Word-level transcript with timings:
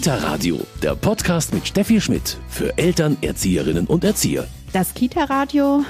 Kita 0.00 0.14
Radio, 0.14 0.58
der 0.82 0.94
Podcast 0.94 1.52
mit 1.52 1.68
Steffi 1.68 2.00
Schmidt 2.00 2.38
für 2.48 2.78
Eltern, 2.78 3.18
Erzieherinnen 3.20 3.86
und 3.86 4.02
Erzieher. 4.02 4.48
Das 4.72 4.94
Kita 4.94 5.24
Radio, 5.24 5.84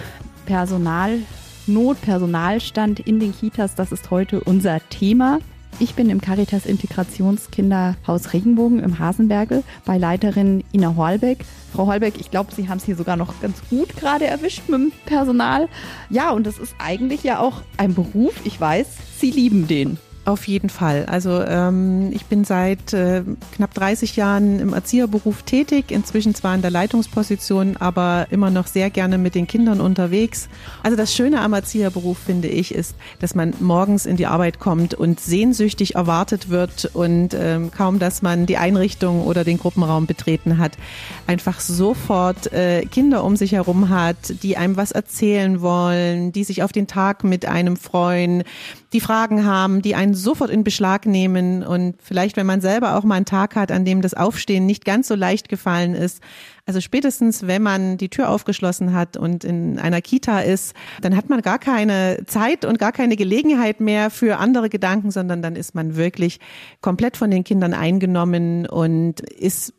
Personalnot, 0.46 2.00
Personalstand 2.02 2.98
in 2.98 3.20
den 3.20 3.32
Kitas, 3.32 3.76
das 3.76 3.92
ist 3.92 4.10
heute 4.10 4.40
unser 4.40 4.80
Thema. 4.88 5.38
Ich 5.78 5.94
bin 5.94 6.10
im 6.10 6.20
Caritas 6.20 6.66
Integrationskinderhaus 6.66 8.32
Regenbogen 8.32 8.80
im 8.80 8.98
Hasenbergel 8.98 9.62
bei 9.84 9.96
Leiterin 9.96 10.64
Ina 10.72 10.96
Holbeck. 10.96 11.44
Frau 11.72 11.86
Holbeck, 11.86 12.14
ich 12.18 12.32
glaube, 12.32 12.52
Sie 12.52 12.68
haben 12.68 12.78
es 12.78 12.84
hier 12.86 12.96
sogar 12.96 13.16
noch 13.16 13.40
ganz 13.40 13.58
gut 13.70 13.96
gerade 13.96 14.26
erwischt 14.26 14.62
mit 14.68 14.80
dem 14.80 14.92
Personal. 15.06 15.68
Ja, 16.08 16.32
und 16.32 16.48
das 16.48 16.58
ist 16.58 16.74
eigentlich 16.78 17.22
ja 17.22 17.38
auch 17.38 17.62
ein 17.76 17.94
Beruf. 17.94 18.34
Ich 18.42 18.60
weiß, 18.60 18.88
Sie 19.20 19.30
lieben 19.30 19.68
den. 19.68 19.98
Auf 20.30 20.46
jeden 20.46 20.70
Fall. 20.70 21.06
Also 21.06 21.42
ähm, 21.42 22.12
ich 22.12 22.26
bin 22.26 22.44
seit 22.44 22.92
äh, 22.92 23.24
knapp 23.56 23.74
30 23.74 24.14
Jahren 24.14 24.60
im 24.60 24.72
Erzieherberuf 24.72 25.42
tätig, 25.42 25.90
inzwischen 25.90 26.36
zwar 26.36 26.54
in 26.54 26.62
der 26.62 26.70
Leitungsposition, 26.70 27.76
aber 27.78 28.28
immer 28.30 28.48
noch 28.48 28.68
sehr 28.68 28.90
gerne 28.90 29.18
mit 29.18 29.34
den 29.34 29.48
Kindern 29.48 29.80
unterwegs. 29.80 30.48
Also 30.84 30.96
das 30.96 31.12
Schöne 31.12 31.40
am 31.40 31.52
Erzieherberuf, 31.52 32.16
finde 32.16 32.46
ich, 32.46 32.72
ist, 32.72 32.94
dass 33.18 33.34
man 33.34 33.54
morgens 33.58 34.06
in 34.06 34.16
die 34.16 34.26
Arbeit 34.26 34.60
kommt 34.60 34.94
und 34.94 35.18
sehnsüchtig 35.18 35.96
erwartet 35.96 36.48
wird 36.48 36.88
und 36.94 37.34
ähm, 37.34 37.72
kaum, 37.72 37.98
dass 37.98 38.22
man 38.22 38.46
die 38.46 38.56
Einrichtung 38.56 39.24
oder 39.24 39.42
den 39.42 39.58
Gruppenraum 39.58 40.06
betreten 40.06 40.58
hat, 40.58 40.78
einfach 41.26 41.58
sofort 41.58 42.52
äh, 42.52 42.86
Kinder 42.86 43.24
um 43.24 43.34
sich 43.34 43.50
herum 43.50 43.88
hat, 43.88 44.44
die 44.44 44.56
einem 44.56 44.76
was 44.76 44.92
erzählen 44.92 45.60
wollen, 45.60 46.30
die 46.30 46.44
sich 46.44 46.62
auf 46.62 46.70
den 46.70 46.86
Tag 46.86 47.24
mit 47.24 47.46
einem 47.46 47.76
freuen, 47.76 48.44
die 48.92 49.00
Fragen 49.00 49.44
haben, 49.44 49.82
die 49.82 49.94
einen 49.94 50.14
sofort 50.22 50.50
in 50.50 50.64
Beschlag 50.64 51.06
nehmen 51.06 51.62
und 51.62 51.96
vielleicht, 52.02 52.36
wenn 52.36 52.46
man 52.46 52.60
selber 52.60 52.96
auch 52.96 53.04
mal 53.04 53.16
einen 53.16 53.24
Tag 53.24 53.56
hat, 53.56 53.72
an 53.72 53.84
dem 53.84 54.02
das 54.02 54.14
Aufstehen 54.14 54.66
nicht 54.66 54.84
ganz 54.84 55.08
so 55.08 55.14
leicht 55.14 55.48
gefallen 55.48 55.94
ist, 55.94 56.20
also 56.66 56.80
spätestens, 56.80 57.46
wenn 57.46 57.62
man 57.62 57.96
die 57.96 58.08
Tür 58.08 58.28
aufgeschlossen 58.28 58.92
hat 58.92 59.16
und 59.16 59.44
in 59.44 59.78
einer 59.78 60.00
Kita 60.00 60.40
ist, 60.40 60.74
dann 61.00 61.16
hat 61.16 61.28
man 61.28 61.42
gar 61.42 61.58
keine 61.58 62.24
Zeit 62.26 62.64
und 62.64 62.78
gar 62.78 62.92
keine 62.92 63.16
Gelegenheit 63.16 63.80
mehr 63.80 64.10
für 64.10 64.38
andere 64.38 64.68
Gedanken, 64.68 65.10
sondern 65.10 65.42
dann 65.42 65.56
ist 65.56 65.74
man 65.74 65.96
wirklich 65.96 66.40
komplett 66.80 67.16
von 67.16 67.30
den 67.30 67.44
Kindern 67.44 67.74
eingenommen 67.74 68.66
und 68.66 69.20
ist 69.20 69.74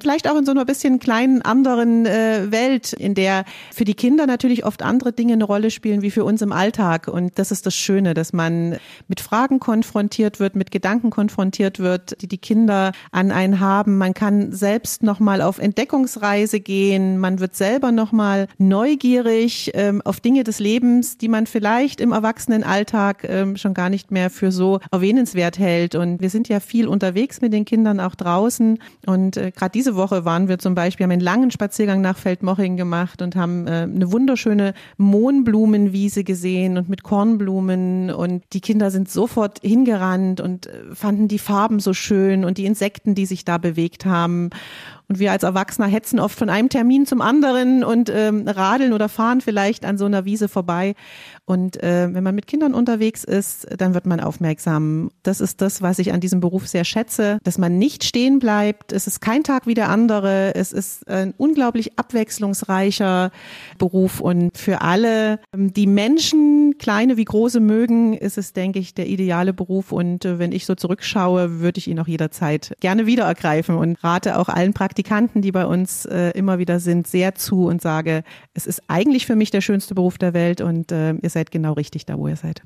vielleicht 0.00 0.28
auch 0.28 0.36
in 0.36 0.44
so 0.44 0.50
einer 0.50 0.64
bisschen 0.64 0.98
kleinen 0.98 1.42
anderen 1.42 2.04
äh, 2.06 2.50
Welt, 2.50 2.92
in 2.92 3.14
der 3.14 3.44
für 3.72 3.84
die 3.84 3.94
Kinder 3.94 4.26
natürlich 4.26 4.64
oft 4.64 4.82
andere 4.82 5.12
Dinge 5.12 5.34
eine 5.34 5.44
Rolle 5.44 5.70
spielen 5.70 6.02
wie 6.02 6.10
für 6.10 6.24
uns 6.24 6.42
im 6.42 6.52
Alltag. 6.52 7.08
Und 7.08 7.38
das 7.38 7.52
ist 7.52 7.66
das 7.66 7.74
Schöne, 7.74 8.14
dass 8.14 8.32
man 8.32 8.78
mit 9.08 9.20
Fragen 9.20 9.60
konfrontiert 9.60 10.40
wird, 10.40 10.56
mit 10.56 10.70
Gedanken 10.70 11.10
konfrontiert 11.10 11.78
wird, 11.78 12.20
die 12.22 12.26
die 12.26 12.38
Kinder 12.38 12.92
an 13.12 13.30
einen 13.30 13.60
haben. 13.60 13.98
Man 13.98 14.14
kann 14.14 14.52
selbst 14.52 15.02
nochmal 15.02 15.40
auf 15.42 15.58
Entdeckungsreise 16.22 16.32
Reise 16.32 16.60
gehen, 16.60 17.18
man 17.18 17.40
wird 17.40 17.54
selber 17.54 17.92
nochmal 17.92 18.48
neugierig 18.58 19.70
ähm, 19.74 20.00
auf 20.02 20.20
Dinge 20.20 20.44
des 20.44 20.60
Lebens, 20.60 21.18
die 21.18 21.28
man 21.28 21.46
vielleicht 21.46 22.00
im 22.00 22.12
Erwachsenenalltag 22.12 23.24
ähm, 23.28 23.56
schon 23.56 23.74
gar 23.74 23.90
nicht 23.90 24.10
mehr 24.10 24.30
für 24.30 24.52
so 24.52 24.80
erwähnenswert 24.90 25.58
hält. 25.58 25.94
Und 25.94 26.20
wir 26.20 26.30
sind 26.30 26.48
ja 26.48 26.60
viel 26.60 26.88
unterwegs 26.88 27.40
mit 27.40 27.52
den 27.52 27.64
Kindern 27.64 28.00
auch 28.00 28.14
draußen. 28.14 28.78
Und 29.06 29.36
äh, 29.36 29.50
gerade 29.50 29.72
diese 29.72 29.94
Woche 29.94 30.24
waren 30.24 30.48
wir 30.48 30.58
zum 30.58 30.74
Beispiel, 30.74 31.04
haben 31.04 31.12
einen 31.12 31.20
langen 31.20 31.50
Spaziergang 31.50 32.00
nach 32.00 32.16
Feldmoching 32.16 32.76
gemacht 32.76 33.20
und 33.20 33.36
haben 33.36 33.66
äh, 33.66 33.82
eine 33.82 34.12
wunderschöne 34.12 34.74
Mohnblumenwiese 34.96 36.24
gesehen 36.24 36.78
und 36.78 36.88
mit 36.88 37.02
Kornblumen. 37.02 38.10
Und 38.10 38.44
die 38.52 38.60
Kinder 38.60 38.90
sind 38.90 39.10
sofort 39.10 39.58
hingerannt 39.62 40.40
und 40.40 40.66
äh, 40.66 40.94
fanden 40.94 41.28
die 41.28 41.38
Farben 41.38 41.80
so 41.80 41.92
schön 41.92 42.44
und 42.44 42.58
die 42.58 42.66
Insekten, 42.66 43.14
die 43.14 43.26
sich 43.26 43.44
da 43.44 43.58
bewegt 43.58 44.06
haben. 44.06 44.50
Und 45.12 45.18
wir 45.18 45.30
als 45.30 45.42
Erwachsener 45.42 45.88
hetzen 45.88 46.18
oft 46.18 46.38
von 46.38 46.48
einem 46.48 46.70
Termin 46.70 47.04
zum 47.04 47.20
anderen 47.20 47.84
und 47.84 48.08
ähm, 48.08 48.48
radeln 48.48 48.94
oder 48.94 49.10
fahren 49.10 49.42
vielleicht 49.42 49.84
an 49.84 49.98
so 49.98 50.06
einer 50.06 50.24
Wiese 50.24 50.48
vorbei. 50.48 50.94
Und 51.44 51.82
äh, 51.82 52.08
wenn 52.12 52.22
man 52.22 52.36
mit 52.36 52.46
Kindern 52.46 52.72
unterwegs 52.72 53.24
ist, 53.24 53.66
dann 53.76 53.94
wird 53.94 54.06
man 54.06 54.20
aufmerksam. 54.20 55.10
Das 55.24 55.40
ist 55.40 55.60
das, 55.60 55.82
was 55.82 55.98
ich 55.98 56.12
an 56.12 56.20
diesem 56.20 56.38
Beruf 56.38 56.68
sehr 56.68 56.84
schätze, 56.84 57.38
dass 57.42 57.58
man 57.58 57.78
nicht 57.78 58.04
stehen 58.04 58.38
bleibt. 58.38 58.92
Es 58.92 59.08
ist 59.08 59.20
kein 59.20 59.42
Tag 59.42 59.66
wie 59.66 59.74
der 59.74 59.88
andere. 59.88 60.54
Es 60.54 60.72
ist 60.72 61.08
ein 61.08 61.34
unglaublich 61.36 61.98
abwechslungsreicher 61.98 63.32
Beruf. 63.76 64.20
Und 64.20 64.56
für 64.56 64.82
alle, 64.82 65.40
ähm, 65.52 65.72
die 65.72 65.88
Menschen, 65.88 66.76
kleine 66.78 67.16
wie 67.16 67.24
große 67.24 67.58
mögen, 67.58 68.14
ist 68.14 68.38
es, 68.38 68.52
denke 68.52 68.78
ich, 68.78 68.94
der 68.94 69.08
ideale 69.08 69.52
Beruf. 69.52 69.90
Und 69.90 70.24
äh, 70.24 70.38
wenn 70.38 70.52
ich 70.52 70.64
so 70.64 70.76
zurückschaue, 70.76 71.58
würde 71.58 71.78
ich 71.78 71.88
ihn 71.88 71.98
auch 71.98 72.08
jederzeit 72.08 72.72
gerne 72.78 73.06
wieder 73.06 73.24
ergreifen 73.24 73.76
und 73.76 74.02
rate 74.04 74.38
auch 74.38 74.48
allen 74.48 74.74
Praktikanten, 74.74 75.42
die 75.42 75.50
bei 75.50 75.66
uns 75.66 76.04
äh, 76.06 76.30
immer 76.30 76.60
wieder 76.60 76.78
sind, 76.78 77.08
sehr 77.08 77.34
zu 77.34 77.66
und 77.66 77.82
sage, 77.82 78.22
es 78.54 78.68
ist 78.68 78.82
eigentlich 78.86 79.26
für 79.26 79.34
mich 79.34 79.50
der 79.50 79.60
schönste 79.60 79.96
Beruf 79.96 80.18
der 80.18 80.34
Welt 80.34 80.60
und 80.60 80.92
äh, 80.92 81.14
seid 81.32 81.50
genau 81.50 81.72
richtig 81.72 82.06
da, 82.06 82.18
wo 82.18 82.28
ihr 82.28 82.36
seid. 82.36 82.62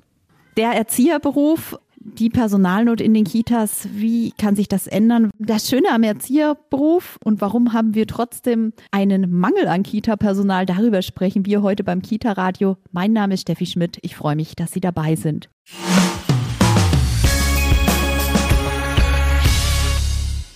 Der 0.56 0.72
Erzieherberuf, 0.72 1.78
die 1.98 2.30
Personalnot 2.30 3.00
in 3.00 3.14
den 3.14 3.24
Kitas, 3.24 3.88
wie 3.92 4.32
kann 4.32 4.56
sich 4.56 4.68
das 4.68 4.86
ändern? 4.86 5.30
Das 5.38 5.68
Schöne 5.68 5.90
am 5.90 6.02
Erzieherberuf 6.02 7.18
und 7.24 7.40
warum 7.40 7.72
haben 7.72 7.94
wir 7.94 8.06
trotzdem 8.06 8.72
einen 8.90 9.30
Mangel 9.30 9.66
an 9.66 9.82
Kita-Personal? 9.82 10.66
Darüber 10.66 11.02
sprechen 11.02 11.44
wir 11.46 11.62
heute 11.62 11.84
beim 11.84 12.02
Kita-Radio. 12.02 12.76
Mein 12.92 13.12
Name 13.12 13.34
ist 13.34 13.42
Steffi 13.42 13.66
Schmidt. 13.66 13.98
Ich 14.02 14.16
freue 14.16 14.36
mich, 14.36 14.56
dass 14.56 14.72
Sie 14.72 14.80
dabei 14.80 15.16
sind. 15.16 15.50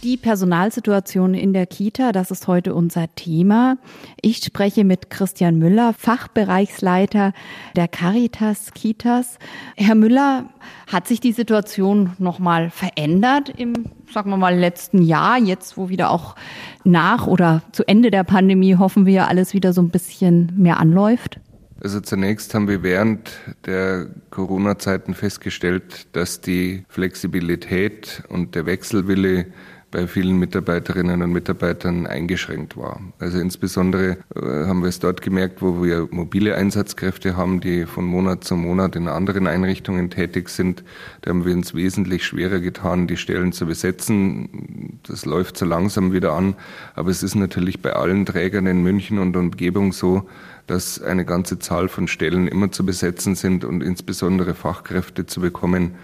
Die 0.03 0.17
Personalsituation 0.17 1.35
in 1.35 1.53
der 1.53 1.67
Kita, 1.67 2.13
das 2.13 2.31
ist 2.31 2.49
heute 2.49 2.75
unser 2.75 3.15
Thema. 3.17 3.77
Ich 4.23 4.39
spreche 4.39 4.83
mit 4.83 5.11
Christian 5.11 5.59
Müller, 5.59 5.93
Fachbereichsleiter 5.93 7.35
der 7.77 7.87
Caritas 7.87 8.73
Kitas. 8.73 9.39
Herr 9.77 9.95
Müller, 9.95 10.49
hat 10.91 11.07
sich 11.07 11.21
die 11.21 11.33
Situation 11.33 12.13
nochmal 12.19 12.71
verändert 12.71 13.53
im, 13.59 13.75
sagen 14.11 14.31
wir 14.31 14.39
mal, 14.39 14.57
letzten 14.57 15.03
Jahr, 15.03 15.39
jetzt 15.39 15.77
wo 15.77 15.91
wieder 15.91 16.11
auch 16.11 16.35
nach 16.83 17.27
oder 17.27 17.61
zu 17.73 17.87
Ende 17.87 18.11
der 18.11 18.25
Pandemie 18.25 18.77
hoffen 18.77 19.05
wir 19.05 19.29
alles 19.29 19.53
wieder 19.53 19.75
so 19.75 19.83
ein 19.83 19.91
bisschen 19.91 20.51
mehr 20.57 20.81
anläuft? 20.81 21.41
Also 21.83 22.01
zunächst 22.01 22.55
haben 22.55 22.69
wir 22.69 22.83
während 22.83 23.33
der 23.67 24.07
Corona-Zeiten 24.31 25.13
festgestellt, 25.13 26.07
dass 26.13 26.41
die 26.41 26.85
Flexibilität 26.89 28.23
und 28.29 28.55
der 28.55 28.65
Wechselwille 28.65 29.47
bei 29.91 30.07
vielen 30.07 30.39
Mitarbeiterinnen 30.39 31.23
und 31.23 31.33
Mitarbeitern 31.33 32.07
eingeschränkt 32.07 32.77
war. 32.77 33.01
Also 33.19 33.39
insbesondere 33.39 34.19
äh, 34.35 34.67
haben 34.67 34.83
wir 34.83 34.89
es 34.89 35.01
dort 35.01 35.21
gemerkt, 35.21 35.63
wo 35.63 35.83
wir 35.83 36.09
mobile 36.11 36.55
Einsatzkräfte 36.55 37.37
haben, 37.37 37.61
die 37.61 37.87
von 37.87 38.05
Monat 38.05 38.45
zu 38.45 38.57
Monat 38.57 38.95
in 38.97 39.09
anderen 39.09 39.47
Einrichtungen 39.47 40.11
tätig 40.11 40.49
sind. 40.49 40.85
Da 41.23 41.31
haben 41.31 41.45
wir 41.45 41.55
uns 41.55 41.75
wesentlich 41.75 42.25
schwerer 42.25 42.61
getan, 42.61 43.07
die 43.07 43.17
Stellen 43.17 43.53
zu 43.53 43.67
besetzen. 43.67 45.01
Das 45.03 45.25
läuft 45.25 45.57
so 45.57 45.67
langsam 45.67 46.13
wieder 46.13 46.33
an. 46.33 46.55
Aber 46.95 47.11
es 47.11 47.23
ist 47.23 47.35
natürlich 47.35 47.83
bei 47.83 47.93
allen 47.93 48.27
Trägern 48.27 48.67
in 48.67 48.83
München 48.83 49.19
und 49.19 49.37
Umgebung 49.37 49.93
so, 49.93 50.29
dass 50.67 51.03
eine 51.03 51.25
ganze 51.25 51.59
Zahl 51.59 51.89
von 51.89 52.07
Stellen 52.07 52.47
immer 52.47 52.71
zu 52.71 52.87
besetzen 52.87 53.35
sind 53.35 53.65
und 53.65 53.83
insbesondere 53.83 54.55
Fachkräfte 54.55 55.27
zu 55.27 55.41
bekommen, 55.41 55.97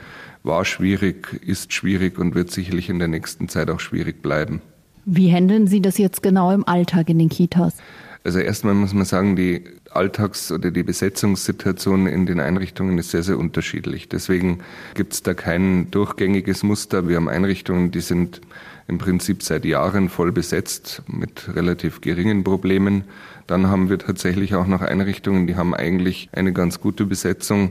war 0.47 0.65
schwierig, 0.65 1.41
ist 1.45 1.73
schwierig 1.73 2.19
und 2.19 2.35
wird 2.35 2.51
sicherlich 2.51 2.89
in 2.89 2.99
der 2.99 3.09
nächsten 3.09 3.49
Zeit 3.49 3.69
auch 3.69 3.81
schwierig 3.81 4.23
bleiben. 4.23 4.63
Wie 5.05 5.31
handeln 5.31 5.67
Sie 5.67 5.81
das 5.81 5.99
jetzt 5.99 6.23
genau 6.23 6.53
im 6.53 6.67
Alltag 6.67 7.11
in 7.11 7.19
den 7.19 7.29
Kitas? 7.29 7.77
Also 8.25 8.41
erstmal 8.41 8.75
muss 8.75 8.93
man 8.93 9.05
sagen, 9.05 9.37
die 9.37 9.63
Alltags- 9.91 10.51
oder 10.51 10.73
die 10.73 10.83
Besetzungssituation 10.83 12.09
in 12.09 12.27
den 12.27 12.41
Einrichtungen 12.41 12.99
ist 12.99 13.13
sehr, 13.13 13.23
sehr 13.23 13.39
unterschiedlich. 13.39 14.09
Deswegen 14.09 14.59
gibt 14.95 15.13
es 15.13 15.23
da 15.23 15.33
kein 15.33 15.93
durchgängiges 15.93 16.65
Muster. 16.65 17.09
Wir 17.09 17.17
haben 17.17 17.29
Einrichtungen, 17.29 17.93
die 17.93 18.01
sind 18.01 18.41
im 18.89 18.99
Prinzip 18.99 19.45
seit 19.45 19.65
Jahren 19.65 20.09
voll 20.09 20.33
besetzt 20.33 21.03
mit 21.07 21.55
relativ 21.55 22.01
geringen 22.01 22.43
Problemen. 22.43 23.05
Dann 23.47 23.69
haben 23.69 23.91
wir 23.91 23.99
tatsächlich 23.99 24.57
auch 24.57 24.67
noch 24.67 24.83
Einrichtungen, 24.83 25.47
die 25.47 25.55
haben 25.55 25.73
eigentlich 25.73 26.29
eine 26.33 26.53
ganz 26.53 26.81
gute 26.81 27.05
Besetzung. 27.05 27.71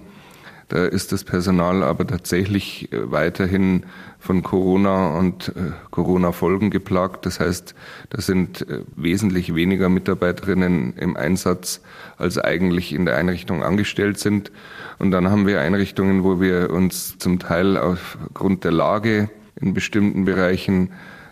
Da 0.67 0.85
ist 0.85 1.11
das 1.11 1.23
Personal 1.23 1.83
aber 1.83 2.07
tatsächlich 2.07 2.91
äh, 2.91 3.11
weiterhin 3.11 3.83
von 4.19 4.41
Corona 4.41 5.17
und 5.17 5.49
äh, 5.49 5.71
Corona-Folgen 5.91 6.71
geplagt. 6.71 7.25
Das 7.27 7.39
heißt, 7.39 7.75
da 8.09 8.21
sind 8.21 8.67
äh, 8.67 8.79
wesentlich 8.95 9.53
weniger 9.53 9.89
Mitarbeiterinnen 9.89 10.93
im 10.97 11.17
Einsatz, 11.17 11.81
als 12.17 12.39
eigentlich 12.39 12.93
in 12.93 13.05
der 13.05 13.17
Einrichtung 13.17 13.63
angestellt 13.63 14.17
sind. 14.17 14.51
Und 14.97 15.11
dann 15.11 15.29
haben 15.29 15.45
wir 15.45 15.61
Einrichtungen, 15.61 16.23
wo 16.23 16.41
wir 16.41 16.71
uns 16.71 17.19
zum 17.19 17.37
Teil 17.37 17.77
aufgrund 17.77 18.63
der 18.63 18.71
Lage 18.71 19.29
in 19.61 19.73
bestimmten 19.75 20.25
Bereichen 20.25 20.91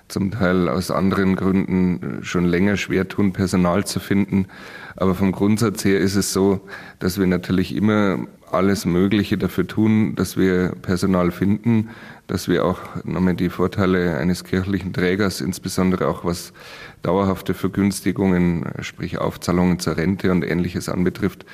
zum 0.09 0.29
Teil 0.29 0.69
aus 0.69 0.91
anderen 0.91 1.35
Gründen 1.35 2.19
schon 2.21 2.45
länger 2.45 2.77
schwer 2.77 3.07
tun, 3.07 3.33
Personal 3.33 3.85
zu 3.85 3.99
finden. 3.99 4.47
Aber 4.95 5.15
vom 5.15 5.31
Grundsatz 5.31 5.83
her 5.85 5.99
ist 5.99 6.15
es 6.15 6.33
so, 6.33 6.61
dass 6.99 7.19
wir 7.19 7.25
natürlich 7.25 7.75
immer 7.75 8.19
alles 8.53 8.85
Mögliche 8.85 9.37
dafür 9.37 9.67
tun, 9.67 10.15
dass 10.15 10.37
wir 10.37 10.73
Personal 10.81 11.31
finden, 11.31 11.89
dass 12.27 12.47
wir 12.47 12.65
auch 12.65 12.79
nochmal 13.03 13.35
die 13.35 13.49
Vorteile 13.49 14.17
eines 14.17 14.43
kirchlichen 14.43 14.93
Trägers, 14.93 15.41
insbesondere 15.41 16.07
auch 16.07 16.23
was 16.23 16.53
dauerhafte 17.01 17.53
Vergünstigungen, 17.53 18.65
sprich 18.81 19.17
Aufzahlungen 19.17 19.79
zur 19.79 19.97
Rente 19.97 20.31
und 20.31 20.43
ähnliches 20.43 20.89
anbetrifft, 20.89 21.45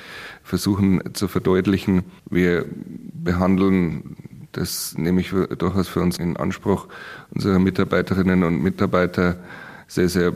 versuchen 0.42 1.02
zu 1.14 1.28
verdeutlichen. 1.28 2.04
Wir 2.28 2.64
behandeln 3.12 4.16
das 4.52 4.96
nehme 4.98 5.20
ich 5.20 5.30
durchaus 5.30 5.88
für 5.88 6.00
uns 6.00 6.18
in 6.18 6.36
Anspruch, 6.36 6.88
unsere 7.32 7.60
Mitarbeiterinnen 7.60 8.42
und 8.42 8.62
Mitarbeiter 8.62 9.36
sehr, 9.86 10.08
sehr 10.08 10.32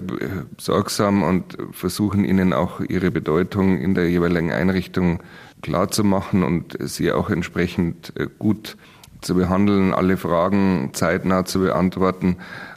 sorgsam 0.58 1.22
und 1.22 1.56
versuchen 1.72 2.24
ihnen 2.24 2.52
auch 2.52 2.80
ihre 2.80 3.10
Bedeutung 3.10 3.78
in 3.78 3.94
der 3.94 4.10
jeweiligen 4.10 4.52
Einrichtung 4.52 5.20
klar 5.64 5.90
zu 5.90 6.04
machen 6.04 6.44
und 6.44 6.76
sie 6.78 7.10
auch 7.10 7.30
entsprechend 7.30 8.12
äh, 8.16 8.28
gut 8.38 8.76
zu 9.22 9.34
behandeln, 9.34 9.94
alle 9.94 10.18
Fragen 10.18 10.90
zeitnah 10.92 11.46
zu 11.46 11.60
beantworten. 11.60 12.36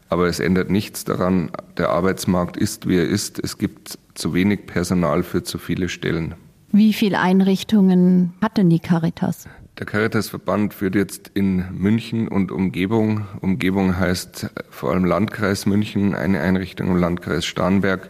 Aber 0.09 0.27
es 0.27 0.39
ändert 0.39 0.69
nichts 0.69 1.03
daran, 1.03 1.51
der 1.77 1.89
Arbeitsmarkt 1.89 2.55
ist, 2.55 2.87
wie 2.87 2.95
er 2.95 3.07
ist. 3.07 3.39
Es 3.43 3.57
gibt 3.57 3.99
zu 4.15 4.33
wenig 4.33 4.65
Personal 4.65 5.21
für 5.23 5.43
zu 5.43 5.57
viele 5.57 5.89
Stellen. 5.89 6.35
Wie 6.71 6.93
viele 6.93 7.19
Einrichtungen 7.19 8.33
hat 8.41 8.57
denn 8.57 8.69
die 8.69 8.79
Caritas? 8.79 9.49
Der 9.77 9.85
Caritasverband 9.85 10.73
führt 10.73 10.95
jetzt 10.95 11.29
in 11.33 11.65
München 11.77 12.29
und 12.29 12.53
Umgebung. 12.53 13.25
Umgebung 13.41 13.97
heißt 13.97 14.49
vor 14.69 14.91
allem 14.91 15.03
Landkreis 15.03 15.65
München, 15.65 16.15
eine 16.15 16.39
Einrichtung 16.39 16.87
im 16.87 16.97
Landkreis 16.97 17.45
Starnberg 17.45 18.09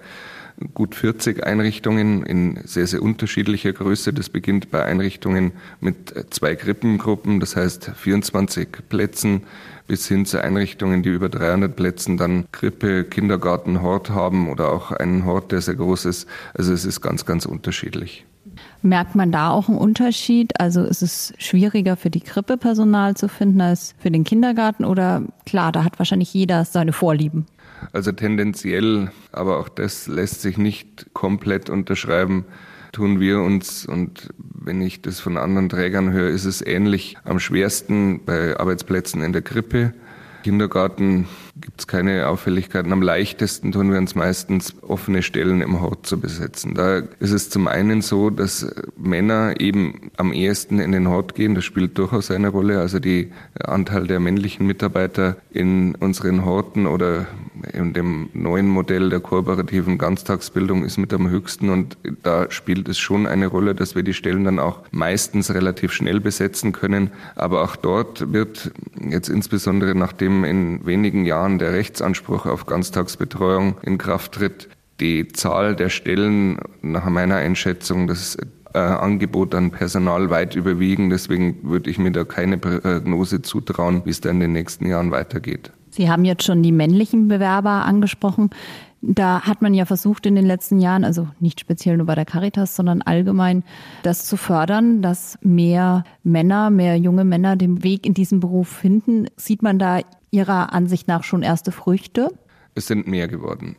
gut 0.73 0.95
40 0.95 1.45
Einrichtungen 1.45 2.23
in 2.23 2.59
sehr, 2.65 2.87
sehr 2.87 3.01
unterschiedlicher 3.01 3.73
Größe. 3.73 4.13
Das 4.13 4.29
beginnt 4.29 4.71
bei 4.71 4.83
Einrichtungen 4.83 5.53
mit 5.79 6.13
zwei 6.31 6.55
Krippengruppen, 6.55 7.39
das 7.39 7.55
heißt 7.55 7.91
24 7.95 8.67
Plätzen, 8.89 9.43
bis 9.87 10.07
hin 10.07 10.25
zu 10.25 10.41
Einrichtungen, 10.43 11.03
die 11.03 11.09
über 11.09 11.29
300 11.29 11.75
Plätzen 11.75 12.17
dann 12.17 12.45
Krippe, 12.51 13.03
Kindergarten, 13.03 13.81
Hort 13.81 14.09
haben 14.09 14.49
oder 14.49 14.71
auch 14.71 14.91
einen 14.91 15.25
Hort, 15.25 15.51
der 15.51 15.61
sehr 15.61 15.75
groß 15.75 16.05
ist. 16.05 16.27
Also 16.53 16.73
es 16.73 16.85
ist 16.85 17.01
ganz, 17.01 17.25
ganz 17.25 17.45
unterschiedlich. 17.45 18.25
Merkt 18.81 19.15
man 19.15 19.31
da 19.31 19.49
auch 19.49 19.69
einen 19.69 19.77
Unterschied? 19.77 20.59
Also 20.59 20.83
ist 20.83 21.01
es 21.01 21.33
schwieriger 21.37 21.95
für 21.97 22.09
die 22.09 22.21
Krippe 22.21 22.57
Personal 22.57 23.15
zu 23.15 23.27
finden 23.27 23.61
als 23.61 23.95
für 23.97 24.11
den 24.11 24.23
Kindergarten? 24.23 24.85
Oder 24.85 25.23
klar, 25.45 25.71
da 25.71 25.83
hat 25.83 25.99
wahrscheinlich 25.99 26.33
jeder 26.33 26.63
seine 26.65 26.93
Vorlieben? 26.93 27.45
Also 27.93 28.11
tendenziell, 28.11 29.11
aber 29.31 29.59
auch 29.59 29.69
das 29.69 30.07
lässt 30.07 30.41
sich 30.41 30.57
nicht 30.57 31.13
komplett 31.13 31.69
unterschreiben, 31.69 32.45
tun 32.91 33.19
wir 33.19 33.41
uns, 33.41 33.85
und 33.85 34.29
wenn 34.39 34.81
ich 34.81 35.01
das 35.01 35.19
von 35.19 35.37
anderen 35.37 35.69
Trägern 35.69 36.11
höre, 36.11 36.29
ist 36.29 36.45
es 36.45 36.65
ähnlich 36.65 37.17
am 37.23 37.39
schwersten 37.39 38.21
bei 38.25 38.57
Arbeitsplätzen 38.59 39.21
in 39.21 39.33
der 39.33 39.43
Krippe. 39.43 39.93
Kindergarten 40.43 41.27
gibt 41.61 41.81
es 41.81 41.87
keine 41.87 42.27
Auffälligkeiten. 42.27 42.91
Am 42.91 43.01
leichtesten 43.01 43.71
tun 43.71 43.91
wir 43.91 43.97
uns 43.97 44.15
meistens 44.15 44.75
offene 44.81 45.21
Stellen 45.23 45.61
im 45.61 45.81
Hort 45.81 46.05
zu 46.05 46.19
besetzen. 46.19 46.73
Da 46.75 46.99
ist 47.19 47.31
es 47.31 47.49
zum 47.49 47.67
einen 47.67 48.01
so, 48.01 48.29
dass 48.29 48.73
Männer 48.97 49.59
eben 49.59 50.11
am 50.17 50.33
ehesten 50.33 50.79
in 50.79 50.91
den 50.91 51.07
Hort 51.07 51.35
gehen. 51.35 51.55
Das 51.55 51.65
spielt 51.65 51.97
durchaus 51.97 52.31
eine 52.31 52.49
Rolle. 52.49 52.79
Also 52.79 52.99
die 52.99 53.31
Anteil 53.59 54.07
der 54.07 54.19
männlichen 54.19 54.67
Mitarbeiter 54.67 55.37
in 55.51 55.95
unseren 55.95 56.45
Horten 56.45 56.87
oder 56.87 57.27
in 57.73 57.93
dem 57.93 58.29
neuen 58.33 58.67
Modell 58.67 59.09
der 59.09 59.19
kooperativen 59.19 59.97
Ganztagsbildung 59.97 60.83
ist 60.83 60.97
mit 60.97 61.13
am 61.13 61.29
höchsten 61.29 61.69
und 61.69 61.97
da 62.23 62.49
spielt 62.51 62.87
es 62.87 62.97
schon 62.97 63.25
eine 63.25 63.47
Rolle, 63.47 63.75
dass 63.75 63.95
wir 63.95 64.03
die 64.03 64.13
Stellen 64.13 64.43
dann 64.43 64.59
auch 64.59 64.81
meistens 64.91 65.53
relativ 65.53 65.91
schnell 65.91 66.19
besetzen 66.19 66.71
können. 66.71 67.11
Aber 67.35 67.63
auch 67.63 67.75
dort 67.75 68.31
wird 68.31 68.71
jetzt 69.09 69.29
insbesondere 69.29 69.95
nachdem 69.95 70.43
in 70.43 70.85
wenigen 70.85 71.25
Jahren 71.25 71.46
Jahren 71.47 71.59
der 71.59 71.71
Rechtsanspruch 71.71 72.45
auf 72.45 72.65
Ganztagsbetreuung 72.65 73.77
in 73.81 73.97
Kraft 73.97 74.33
tritt, 74.33 74.67
die 74.99 75.29
Zahl 75.29 75.77
der 75.77 75.87
Stellen 75.87 76.59
nach 76.81 77.07
meiner 77.07 77.35
Einschätzung 77.35 78.07
das 78.07 78.37
äh, 78.73 78.77
Angebot 78.77 79.55
an 79.55 79.71
Personal 79.71 80.29
weit 80.29 80.55
überwiegen. 80.55 81.09
Deswegen 81.09 81.59
würde 81.63 81.89
ich 81.89 81.99
mir 81.99 82.11
da 82.11 82.25
keine 82.25 82.57
Prognose 82.57 83.41
zutrauen, 83.43 84.01
wie 84.03 84.09
es 84.09 84.19
da 84.19 84.29
in 84.29 84.41
den 84.41 84.51
nächsten 84.51 84.87
Jahren 84.87 85.11
weitergeht. 85.11 85.71
Sie 85.89 86.09
haben 86.09 86.25
jetzt 86.25 86.43
schon 86.43 86.63
die 86.63 86.73
männlichen 86.73 87.29
Bewerber 87.29 87.85
angesprochen. 87.85 88.49
Da 89.01 89.43
hat 89.43 89.61
man 89.61 89.73
ja 89.73 89.85
versucht 89.85 90.25
in 90.25 90.35
den 90.35 90.45
letzten 90.45 90.79
Jahren, 90.79 91.05
also 91.05 91.29
nicht 91.39 91.61
speziell 91.61 91.95
nur 91.95 92.07
bei 92.07 92.15
der 92.15 92.25
Caritas, 92.25 92.75
sondern 92.75 93.01
allgemein, 93.03 93.63
das 94.03 94.25
zu 94.25 94.35
fördern, 94.35 95.01
dass 95.01 95.37
mehr 95.41 96.03
Männer, 96.23 96.71
mehr 96.71 96.97
junge 96.97 97.23
Männer 97.23 97.55
den 97.55 97.83
Weg 97.83 98.05
in 98.05 98.13
diesen 98.13 98.41
Beruf 98.41 98.67
finden. 98.67 99.27
Sieht 99.37 99.61
man 99.61 99.79
da 99.79 100.01
Ihrer 100.31 100.73
Ansicht 100.73 101.07
nach 101.07 101.23
schon 101.23 101.43
erste 101.43 101.71
Früchte? 101.71 102.29
Es 102.75 102.87
sind 102.87 103.07
mehr 103.07 103.27
geworden. 103.27 103.75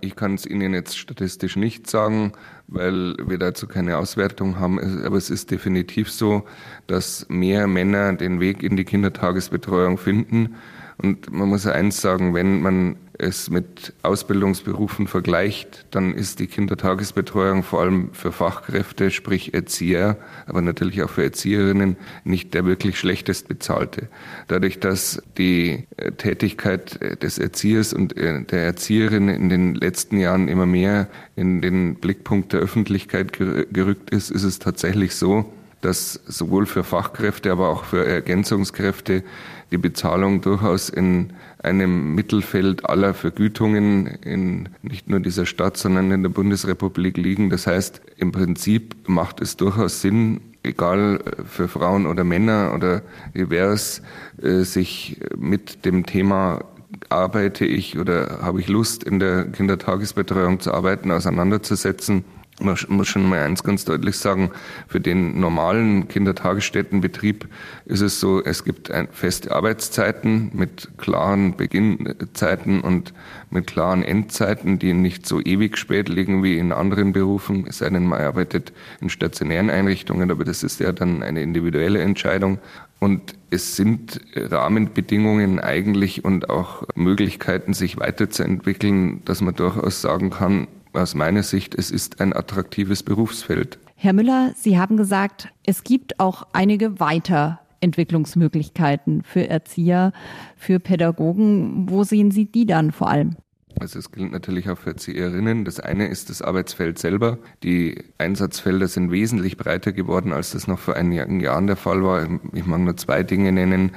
Ich 0.00 0.16
kann 0.16 0.34
es 0.34 0.44
Ihnen 0.44 0.74
jetzt 0.74 0.98
statistisch 0.98 1.56
nicht 1.56 1.88
sagen, 1.88 2.32
weil 2.66 3.14
wir 3.24 3.38
dazu 3.38 3.66
keine 3.66 3.96
Auswertung 3.96 4.58
haben. 4.58 4.78
Aber 5.04 5.16
es 5.16 5.30
ist 5.30 5.50
definitiv 5.50 6.10
so, 6.10 6.44
dass 6.86 7.26
mehr 7.28 7.66
Männer 7.66 8.12
den 8.14 8.40
Weg 8.40 8.62
in 8.62 8.76
die 8.76 8.84
Kindertagesbetreuung 8.84 9.96
finden. 9.96 10.56
Und 10.98 11.32
man 11.32 11.48
muss 11.48 11.66
eins 11.66 12.00
sagen, 12.00 12.34
wenn 12.34 12.60
man 12.60 12.96
es 13.18 13.48
mit 13.48 13.92
Ausbildungsberufen 14.02 15.06
vergleicht, 15.06 15.86
dann 15.90 16.14
ist 16.14 16.40
die 16.40 16.46
Kindertagesbetreuung 16.46 17.62
vor 17.62 17.80
allem 17.80 18.12
für 18.12 18.32
Fachkräfte, 18.32 19.10
sprich 19.10 19.54
Erzieher, 19.54 20.16
aber 20.46 20.62
natürlich 20.62 21.02
auch 21.02 21.10
für 21.10 21.22
Erzieherinnen, 21.22 21.96
nicht 22.24 22.54
der 22.54 22.64
wirklich 22.64 22.98
schlechtest 22.98 23.48
bezahlte. 23.48 24.08
Dadurch, 24.48 24.80
dass 24.80 25.22
die 25.38 25.86
äh, 25.96 26.12
Tätigkeit 26.12 27.00
äh, 27.00 27.16
des 27.16 27.38
Erziehers 27.38 27.92
und 27.92 28.16
äh, 28.16 28.42
der 28.44 28.62
Erzieherin 28.62 29.28
in 29.28 29.48
den 29.48 29.74
letzten 29.74 30.18
Jahren 30.18 30.48
immer 30.48 30.66
mehr 30.66 31.08
in 31.36 31.60
den 31.60 31.96
Blickpunkt 31.96 32.52
der 32.52 32.60
Öffentlichkeit 32.60 33.32
gerückt 33.32 34.10
ist, 34.10 34.30
ist 34.30 34.44
es 34.44 34.58
tatsächlich 34.58 35.14
so, 35.14 35.52
dass 35.84 36.14
sowohl 36.26 36.66
für 36.66 36.82
Fachkräfte, 36.82 37.52
aber 37.52 37.68
auch 37.68 37.84
für 37.84 38.06
Ergänzungskräfte 38.06 39.22
die 39.70 39.78
Bezahlung 39.78 40.40
durchaus 40.40 40.88
in 40.88 41.32
einem 41.62 42.14
Mittelfeld 42.14 42.88
aller 42.88 43.14
Vergütungen 43.14 44.06
in 44.06 44.68
nicht 44.82 45.08
nur 45.08 45.20
dieser 45.20 45.46
Stadt, 45.46 45.76
sondern 45.76 46.10
in 46.10 46.22
der 46.22 46.30
Bundesrepublik 46.30 47.16
liegen. 47.16 47.50
Das 47.50 47.66
heißt, 47.66 48.00
im 48.16 48.32
Prinzip 48.32 48.96
macht 49.06 49.40
es 49.40 49.56
durchaus 49.56 50.00
Sinn, 50.00 50.40
egal 50.62 51.20
äh, 51.24 51.44
für 51.44 51.68
Frauen 51.68 52.06
oder 52.06 52.24
Männer 52.24 52.72
oder 52.74 53.02
divers, 53.34 54.02
äh, 54.42 54.62
sich 54.62 55.20
mit 55.36 55.84
dem 55.84 56.06
Thema 56.06 56.64
arbeite 57.08 57.64
ich 57.64 57.98
oder 57.98 58.38
habe 58.42 58.60
ich 58.60 58.68
Lust, 58.68 59.04
in 59.04 59.18
der 59.18 59.44
Kindertagesbetreuung 59.46 60.60
zu 60.60 60.72
arbeiten, 60.72 61.10
auseinanderzusetzen 61.10 62.24
man 62.60 62.76
muss 62.88 63.08
schon 63.08 63.28
mal 63.28 63.40
eins 63.40 63.64
ganz 63.64 63.84
deutlich 63.84 64.16
sagen, 64.16 64.50
für 64.86 65.00
den 65.00 65.40
normalen 65.40 66.06
Kindertagesstättenbetrieb 66.06 67.48
ist 67.84 68.00
es 68.00 68.20
so, 68.20 68.42
es 68.42 68.64
gibt 68.64 68.92
feste 69.10 69.50
Arbeitszeiten 69.50 70.50
mit 70.52 70.88
klaren 70.96 71.56
Beginnzeiten 71.56 72.80
und 72.80 73.12
mit 73.50 73.66
klaren 73.66 74.02
Endzeiten, 74.04 74.78
die 74.78 74.92
nicht 74.92 75.26
so 75.26 75.40
ewig 75.40 75.76
spät 75.76 76.08
liegen 76.08 76.44
wie 76.44 76.58
in 76.58 76.72
anderen 76.72 77.12
Berufen, 77.12 77.66
es 77.68 77.78
sei 77.78 77.90
denn, 77.90 78.06
man 78.06 78.20
arbeitet 78.20 78.72
in 79.00 79.10
stationären 79.10 79.70
Einrichtungen, 79.70 80.30
aber 80.30 80.44
das 80.44 80.62
ist 80.62 80.78
ja 80.78 80.92
dann 80.92 81.22
eine 81.22 81.42
individuelle 81.42 82.00
Entscheidung. 82.00 82.58
Und 83.00 83.34
es 83.50 83.76
sind 83.76 84.20
Rahmenbedingungen 84.34 85.60
eigentlich 85.60 86.24
und 86.24 86.48
auch 86.48 86.84
Möglichkeiten, 86.94 87.74
sich 87.74 87.98
weiterzuentwickeln, 87.98 89.22
dass 89.24 89.42
man 89.42 89.54
durchaus 89.54 90.00
sagen 90.00 90.30
kann, 90.30 90.68
aus 90.94 91.14
meiner 91.14 91.42
Sicht, 91.42 91.74
es 91.74 91.90
ist 91.90 92.20
ein 92.20 92.32
attraktives 92.32 93.02
Berufsfeld. 93.02 93.78
Herr 93.96 94.12
Müller, 94.12 94.52
Sie 94.56 94.78
haben 94.78 94.96
gesagt, 94.96 95.48
es 95.64 95.82
gibt 95.84 96.20
auch 96.20 96.46
einige 96.52 97.00
Weiterentwicklungsmöglichkeiten 97.00 99.22
für 99.22 99.48
Erzieher, 99.48 100.12
für 100.56 100.80
Pädagogen. 100.80 101.88
Wo 101.88 102.04
sehen 102.04 102.30
Sie 102.30 102.46
die 102.46 102.66
dann 102.66 102.92
vor 102.92 103.08
allem? 103.08 103.36
Also 103.80 103.98
es 103.98 104.12
gilt 104.12 104.30
natürlich 104.30 104.70
auch 104.70 104.78
für 104.78 104.90
Erzieherinnen. 104.90 105.64
Das 105.64 105.80
eine 105.80 106.06
ist 106.06 106.30
das 106.30 106.42
Arbeitsfeld 106.42 106.98
selber. 106.98 107.38
Die 107.62 108.04
Einsatzfelder 108.18 108.86
sind 108.86 109.10
wesentlich 109.10 109.56
breiter 109.56 109.92
geworden, 109.92 110.32
als 110.32 110.52
das 110.52 110.68
noch 110.68 110.78
vor 110.78 110.94
einigen 110.94 111.40
Jahren 111.40 111.66
der 111.66 111.76
Fall 111.76 112.04
war. 112.04 112.28
Ich 112.52 112.66
mag 112.66 112.80
nur 112.80 112.96
zwei 112.96 113.22
Dinge 113.22 113.50
nennen. 113.50 113.92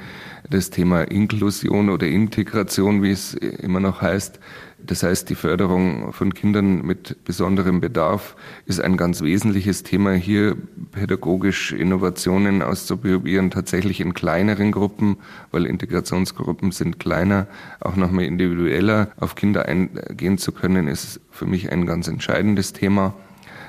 Das 0.50 0.70
Thema 0.70 1.02
Inklusion 1.02 1.90
oder 1.90 2.06
Integration, 2.06 3.02
wie 3.02 3.10
es 3.10 3.34
immer 3.34 3.80
noch 3.80 4.00
heißt, 4.00 4.40
das 4.78 5.02
heißt, 5.02 5.28
die 5.28 5.34
Förderung 5.34 6.12
von 6.12 6.32
Kindern 6.32 6.86
mit 6.86 7.22
besonderem 7.24 7.80
Bedarf 7.80 8.36
ist 8.64 8.80
ein 8.80 8.96
ganz 8.96 9.20
wesentliches 9.20 9.82
Thema, 9.82 10.12
hier 10.12 10.56
pädagogisch 10.92 11.72
Innovationen 11.72 12.62
auszuprobieren, 12.62 13.50
tatsächlich 13.50 14.00
in 14.00 14.14
kleineren 14.14 14.72
Gruppen, 14.72 15.18
weil 15.50 15.66
Integrationsgruppen 15.66 16.70
sind 16.70 17.00
kleiner, 17.00 17.48
auch 17.80 17.96
nochmal 17.96 18.24
individueller 18.24 19.10
auf 19.18 19.34
Kinder 19.34 19.66
eingehen 19.66 20.38
zu 20.38 20.52
können, 20.52 20.86
ist 20.88 21.20
für 21.30 21.46
mich 21.46 21.72
ein 21.72 21.84
ganz 21.84 22.08
entscheidendes 22.08 22.72
Thema. 22.72 23.14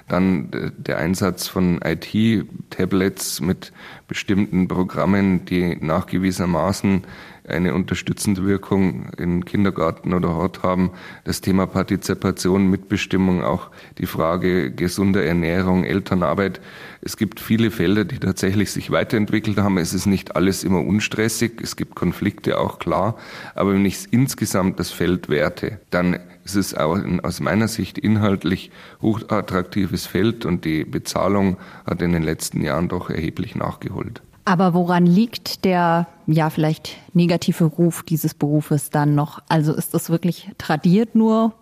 Dann 0.09 0.73
der 0.77 0.97
Einsatz 0.97 1.47
von 1.47 1.79
IT-Tablets 1.83 3.39
mit 3.39 3.71
bestimmten 4.07 4.67
Programmen, 4.67 5.45
die 5.45 5.77
nachgewiesenermaßen 5.79 7.03
eine 7.49 7.73
unterstützende 7.73 8.45
Wirkung 8.45 9.09
in 9.17 9.45
Kindergarten 9.45 10.13
oder 10.13 10.35
Hort 10.35 10.63
haben. 10.63 10.91
Das 11.23 11.41
Thema 11.41 11.67
Partizipation, 11.67 12.69
Mitbestimmung, 12.69 13.43
auch 13.43 13.69
die 13.97 14.05
Frage 14.05 14.71
gesunder 14.71 15.23
Ernährung, 15.23 15.83
Elternarbeit. 15.83 16.61
Es 17.01 17.17
gibt 17.17 17.39
viele 17.39 17.71
Felder, 17.71 18.05
die 18.05 18.19
tatsächlich 18.19 18.71
sich 18.71 18.91
weiterentwickelt 18.91 19.57
haben. 19.57 19.77
Es 19.77 19.93
ist 19.93 20.05
nicht 20.05 20.35
alles 20.35 20.63
immer 20.63 20.85
unstressig. 20.85 21.61
Es 21.61 21.75
gibt 21.75 21.95
Konflikte 21.95 22.59
auch 22.59 22.79
klar. 22.79 23.17
Aber 23.55 23.73
wenn 23.73 23.85
ich 23.85 24.07
insgesamt 24.11 24.79
das 24.79 24.91
Feld 24.91 25.29
werte, 25.29 25.79
dann 25.89 26.19
ist 26.43 26.55
es 26.55 26.73
auch 26.73 26.97
aus 27.23 27.39
meiner 27.39 27.67
Sicht 27.67 27.97
inhaltlich 27.97 28.71
hochattraktives 29.01 30.07
Feld 30.07 30.45
und 30.45 30.65
die 30.65 30.83
Bezahlung 30.83 31.57
hat 31.85 32.01
in 32.01 32.11
den 32.11 32.23
letzten 32.23 32.61
Jahren 32.61 32.89
doch 32.89 33.09
erheblich 33.09 33.55
nachgeholt. 33.55 34.21
Aber 34.49 34.73
woran 34.73 35.05
liegt 35.05 35.63
der, 35.63 36.07
ja, 36.25 36.49
vielleicht 36.49 36.97
negative 37.13 37.65
Ruf 37.65 38.01
dieses 38.01 38.33
Berufes 38.33 38.89
dann 38.89 39.13
noch? 39.13 39.43
Also 39.47 39.75
ist 39.75 39.93
das 39.93 40.09
wirklich 40.09 40.49
tradiert 40.57 41.13
nur? 41.13 41.53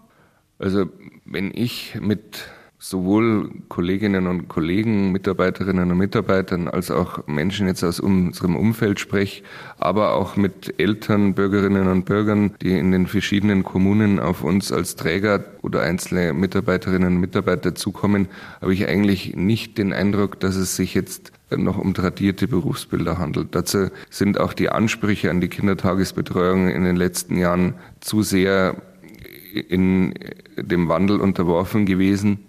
Also 0.57 0.85
wenn 1.25 1.51
ich 1.53 1.97
mit 1.99 2.45
sowohl 2.79 3.51
Kolleginnen 3.67 4.27
und 4.27 4.47
Kollegen, 4.47 5.11
Mitarbeiterinnen 5.11 5.91
und 5.91 5.97
Mitarbeitern 5.97 6.69
als 6.69 6.89
auch 6.89 7.27
Menschen 7.27 7.67
jetzt 7.67 7.83
aus 7.83 7.99
unserem 7.99 8.55
Umfeld 8.55 9.01
spreche, 9.01 9.43
aber 9.79 10.13
auch 10.13 10.37
mit 10.37 10.79
Eltern, 10.79 11.33
Bürgerinnen 11.33 11.89
und 11.89 12.05
Bürgern, 12.05 12.53
die 12.61 12.77
in 12.77 12.93
den 12.93 13.07
verschiedenen 13.07 13.65
Kommunen 13.65 14.17
auf 14.17 14.45
uns 14.45 14.71
als 14.71 14.95
Träger 14.95 15.43
oder 15.61 15.81
einzelne 15.81 16.31
Mitarbeiterinnen 16.31 17.15
und 17.15 17.19
Mitarbeiter 17.19 17.75
zukommen, 17.75 18.29
habe 18.61 18.73
ich 18.73 18.87
eigentlich 18.87 19.35
nicht 19.35 19.77
den 19.77 19.91
Eindruck, 19.91 20.39
dass 20.39 20.55
es 20.55 20.77
sich 20.77 20.93
jetzt 20.93 21.33
noch 21.55 21.77
um 21.77 21.93
tradierte 21.93 22.47
Berufsbilder 22.47 23.17
handelt. 23.17 23.55
Dazu 23.55 23.89
sind 24.09 24.39
auch 24.39 24.53
die 24.53 24.69
Ansprüche 24.69 25.29
an 25.29 25.39
die 25.39 25.47
Kindertagesbetreuung 25.47 26.67
in 26.67 26.83
den 26.83 26.95
letzten 26.97 27.37
Jahren 27.37 27.75
zu 28.01 28.21
sehr 28.21 28.75
in 29.53 30.13
dem 30.57 30.89
Wandel 30.89 31.19
unterworfen 31.19 31.85
gewesen. 31.85 32.39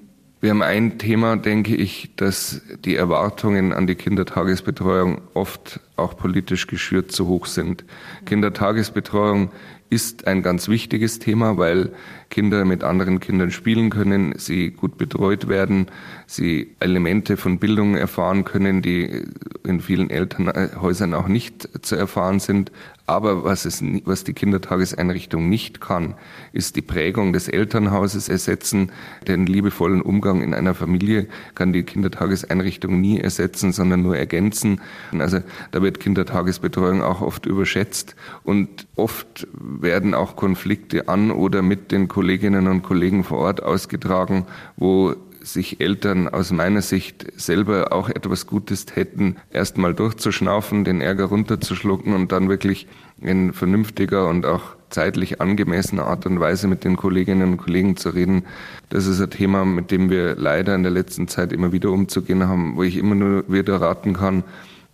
Wir 0.41 0.51
haben 0.51 0.63
ein 0.63 0.99
Thema, 0.99 1.37
denke 1.37 1.75
ich, 1.75 2.11
dass 2.17 2.61
die 2.85 2.97
Erwartungen 2.97 3.73
an 3.73 3.87
die 3.87 3.95
Kindertagesbetreuung 3.95 5.21
oft 5.35 5.81
auch 5.99 6.17
politisch 6.17 6.67
geschürt 6.67 7.13
zu 7.13 7.27
hoch 7.27 7.47
sind. 7.47 7.85
Kindertagesbetreuung 8.25 9.51
ist 9.91 10.27
ein 10.27 10.43
ganz 10.43 10.69
wichtiges 10.69 11.19
Thema, 11.19 11.57
weil 11.57 11.93
Kinder 12.31 12.65
mit 12.67 12.85
anderen 12.85 13.21
Kindern 13.21 13.51
spielen 13.51 13.89
können, 13.89 14.35
sie 14.37 14.71
gut 14.71 14.99
betreut 14.99 15.49
werden, 15.49 15.87
sie 16.27 16.75
Elemente 16.79 17.39
von 17.39 17.59
Bildung 17.59 17.97
erfahren 17.97 18.45
können, 18.45 18.83
die 18.83 19.25
in 19.65 19.81
vielen 19.81 20.11
Elternhäusern 20.11 21.15
auch 21.15 21.29
nicht 21.29 21.69
zu 21.85 21.97
erfahren 21.97 22.39
sind. 22.39 22.71
Aber 23.07 23.43
was, 23.43 23.65
es, 23.65 23.83
was 24.05 24.25
die 24.25 24.35
Kindertageseinrichtung 24.35 25.49
nicht 25.49 25.81
kann, 25.81 26.15
ist 26.53 26.77
die 26.77 26.83
Prägung 26.83 27.33
des 27.33 27.49
Elternhauses 27.49 28.29
ersetzen. 28.29 28.93
Den 29.27 29.47
liebevollen 29.47 30.03
Umgang 30.03 30.43
in 30.43 30.53
einer 30.53 30.75
Familie 30.75 31.27
kann 31.55 31.73
die 31.73 31.85
Kindertageseinrichtung 31.85 33.01
nie 33.01 33.19
ersetzen, 33.19 33.73
sondern 33.73 34.03
nur 34.03 34.19
ergänzen. 34.19 34.83
Also 35.19 35.39
da 35.71 35.81
wird 35.89 36.01
Kindertagesbetreuung 36.01 37.03
auch 37.03 37.23
oft 37.23 37.47
überschätzt 37.47 38.15
und 38.45 38.69
oft 38.95 39.49
werden 39.55 40.13
auch 40.13 40.37
Konflikte 40.37 41.09
an 41.09 41.31
oder 41.31 41.63
mit 41.63 41.93
den 41.93 42.09
Kolleginnen 42.09 42.67
und 42.67 42.83
Kollegen 42.83 43.25
vor 43.25 43.39
Ort 43.39 43.63
ausgetragen, 43.63 44.45
wo 44.77 45.15
sich 45.41 45.81
Eltern 45.81 46.29
aus 46.29 46.53
meiner 46.53 46.83
Sicht 46.83 47.27
selber 47.41 47.95
auch 47.95 48.11
etwas 48.11 48.47
Gutes 48.47 48.85
hätten, 48.93 49.37
erstmal 49.51 49.95
durchzuschnaufen, 49.95 50.85
den 50.85 51.01
Ärger 51.01 51.25
runterzuschlucken 51.25 52.13
und 52.13 52.33
dann 52.33 52.51
wirklich 52.51 52.87
in 53.23 53.55
vernünftiger 53.55 54.29
und 54.29 54.45
auch 54.45 54.77
zeitlich 54.91 55.41
angemessener 55.41 56.05
Art 56.05 56.27
und 56.27 56.39
Weise 56.39 56.69
mit 56.69 56.85
den 56.85 56.97
Kolleginnen 56.97 57.53
und 57.53 57.57
Kollegen 57.57 57.97
zu 57.97 58.11
reden. 58.11 58.45
Das 58.91 59.07
ist 59.07 59.23
ein 59.23 59.31
Thema, 59.31 59.65
mit 59.65 59.91
dem 59.91 60.11
wir 60.11 60.37
leider 60.37 60.75
in 60.75 60.83
der 60.83 60.93
letzten 60.93 61.29
Zeit 61.29 61.51
immer 61.51 61.73
wieder 61.73 61.91
umzugehen 61.93 62.47
haben, 62.47 62.77
wo 62.77 62.83
ich 62.83 62.99
immer 62.99 63.15
nur 63.15 63.45
wieder 63.49 63.81
raten 63.81 64.13
kann, 64.13 64.45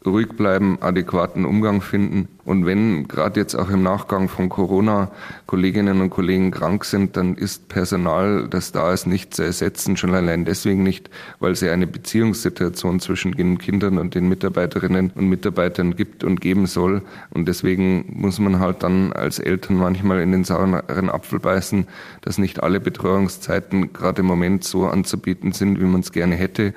ruhig 0.06 0.28
bleiben, 0.28 0.78
adäquaten 0.80 1.44
Umgang 1.44 1.80
finden. 1.80 2.28
Und 2.44 2.66
wenn 2.66 3.08
gerade 3.08 3.40
jetzt 3.40 3.54
auch 3.54 3.70
im 3.70 3.82
Nachgang 3.82 4.28
von 4.28 4.50
Corona 4.50 5.10
Kolleginnen 5.46 6.02
und 6.02 6.10
Kollegen 6.10 6.50
krank 6.50 6.84
sind, 6.84 7.16
dann 7.16 7.36
ist 7.36 7.68
Personal, 7.68 8.48
das 8.48 8.70
da 8.72 8.92
ist, 8.92 9.06
nicht 9.06 9.34
zu 9.34 9.42
ersetzen. 9.42 9.96
Schon 9.96 10.14
allein 10.14 10.44
deswegen 10.44 10.82
nicht, 10.82 11.08
weil 11.40 11.52
es 11.52 11.62
ja 11.62 11.72
eine 11.72 11.86
Beziehungssituation 11.86 13.00
zwischen 13.00 13.32
den 13.32 13.56
Kindern 13.56 13.96
und 13.96 14.14
den 14.14 14.28
Mitarbeiterinnen 14.28 15.12
und 15.14 15.28
Mitarbeitern 15.28 15.96
gibt 15.96 16.22
und 16.22 16.40
geben 16.40 16.66
soll. 16.66 17.02
Und 17.30 17.48
deswegen 17.48 18.04
muss 18.20 18.38
man 18.38 18.58
halt 18.58 18.82
dann 18.82 19.12
als 19.12 19.38
Eltern 19.38 19.76
manchmal 19.76 20.20
in 20.20 20.32
den 20.32 20.44
sauren 20.44 20.74
Apfel 21.08 21.38
beißen, 21.38 21.86
dass 22.20 22.36
nicht 22.36 22.62
alle 22.62 22.78
Betreuungszeiten 22.78 23.94
gerade 23.94 24.20
im 24.20 24.26
Moment 24.26 24.64
so 24.64 24.86
anzubieten 24.86 25.52
sind, 25.52 25.80
wie 25.80 25.84
man 25.84 26.00
es 26.00 26.12
gerne 26.12 26.34
hätte. 26.34 26.74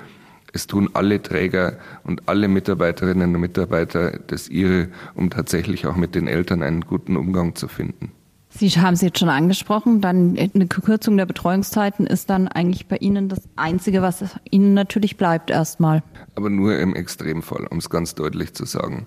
Es 0.58 0.66
tun 0.66 0.90
alle 0.94 1.22
Träger 1.22 1.78
und 2.04 2.28
alle 2.28 2.48
Mitarbeiterinnen 2.48 3.36
und 3.36 3.40
Mitarbeiter 3.40 4.14
das 4.26 4.50
ihre, 4.50 4.88
um 5.14 5.30
tatsächlich 5.30 5.86
auch 5.86 5.96
mit 5.96 6.16
den 6.16 6.28
Eltern 6.28 6.64
einen 6.64 6.82
guten 6.82 7.16
Umgang 7.16 7.54
zu 7.54 7.68
finden. 7.68 8.12
Sie 8.50 8.68
haben 8.72 8.96
es 8.96 9.02
jetzt 9.02 9.20
schon 9.20 9.30
angesprochen, 9.30 10.02
dann 10.02 10.36
eine 10.36 10.66
Kürzung 10.66 11.16
der 11.16 11.28
Betreuungszeiten 11.28 12.08
ist 12.08 12.32
dann 12.32 12.48
eigentlich 12.48 12.88
bei 12.88 12.98
Ihnen 12.98 13.30
das 13.30 13.42
Einzige, 13.56 14.02
was 14.02 14.24
Ihnen 14.50 14.74
natürlich 14.74 15.16
bleibt 15.16 15.52
erstmal. 15.52 16.02
Aber 16.34 16.50
nur 16.50 16.76
im 16.80 16.96
Extremfall, 16.96 17.68
um 17.68 17.78
es 17.78 17.92
ganz 17.92 18.16
deutlich 18.16 18.56
zu 18.56 18.66
sagen. 18.66 19.06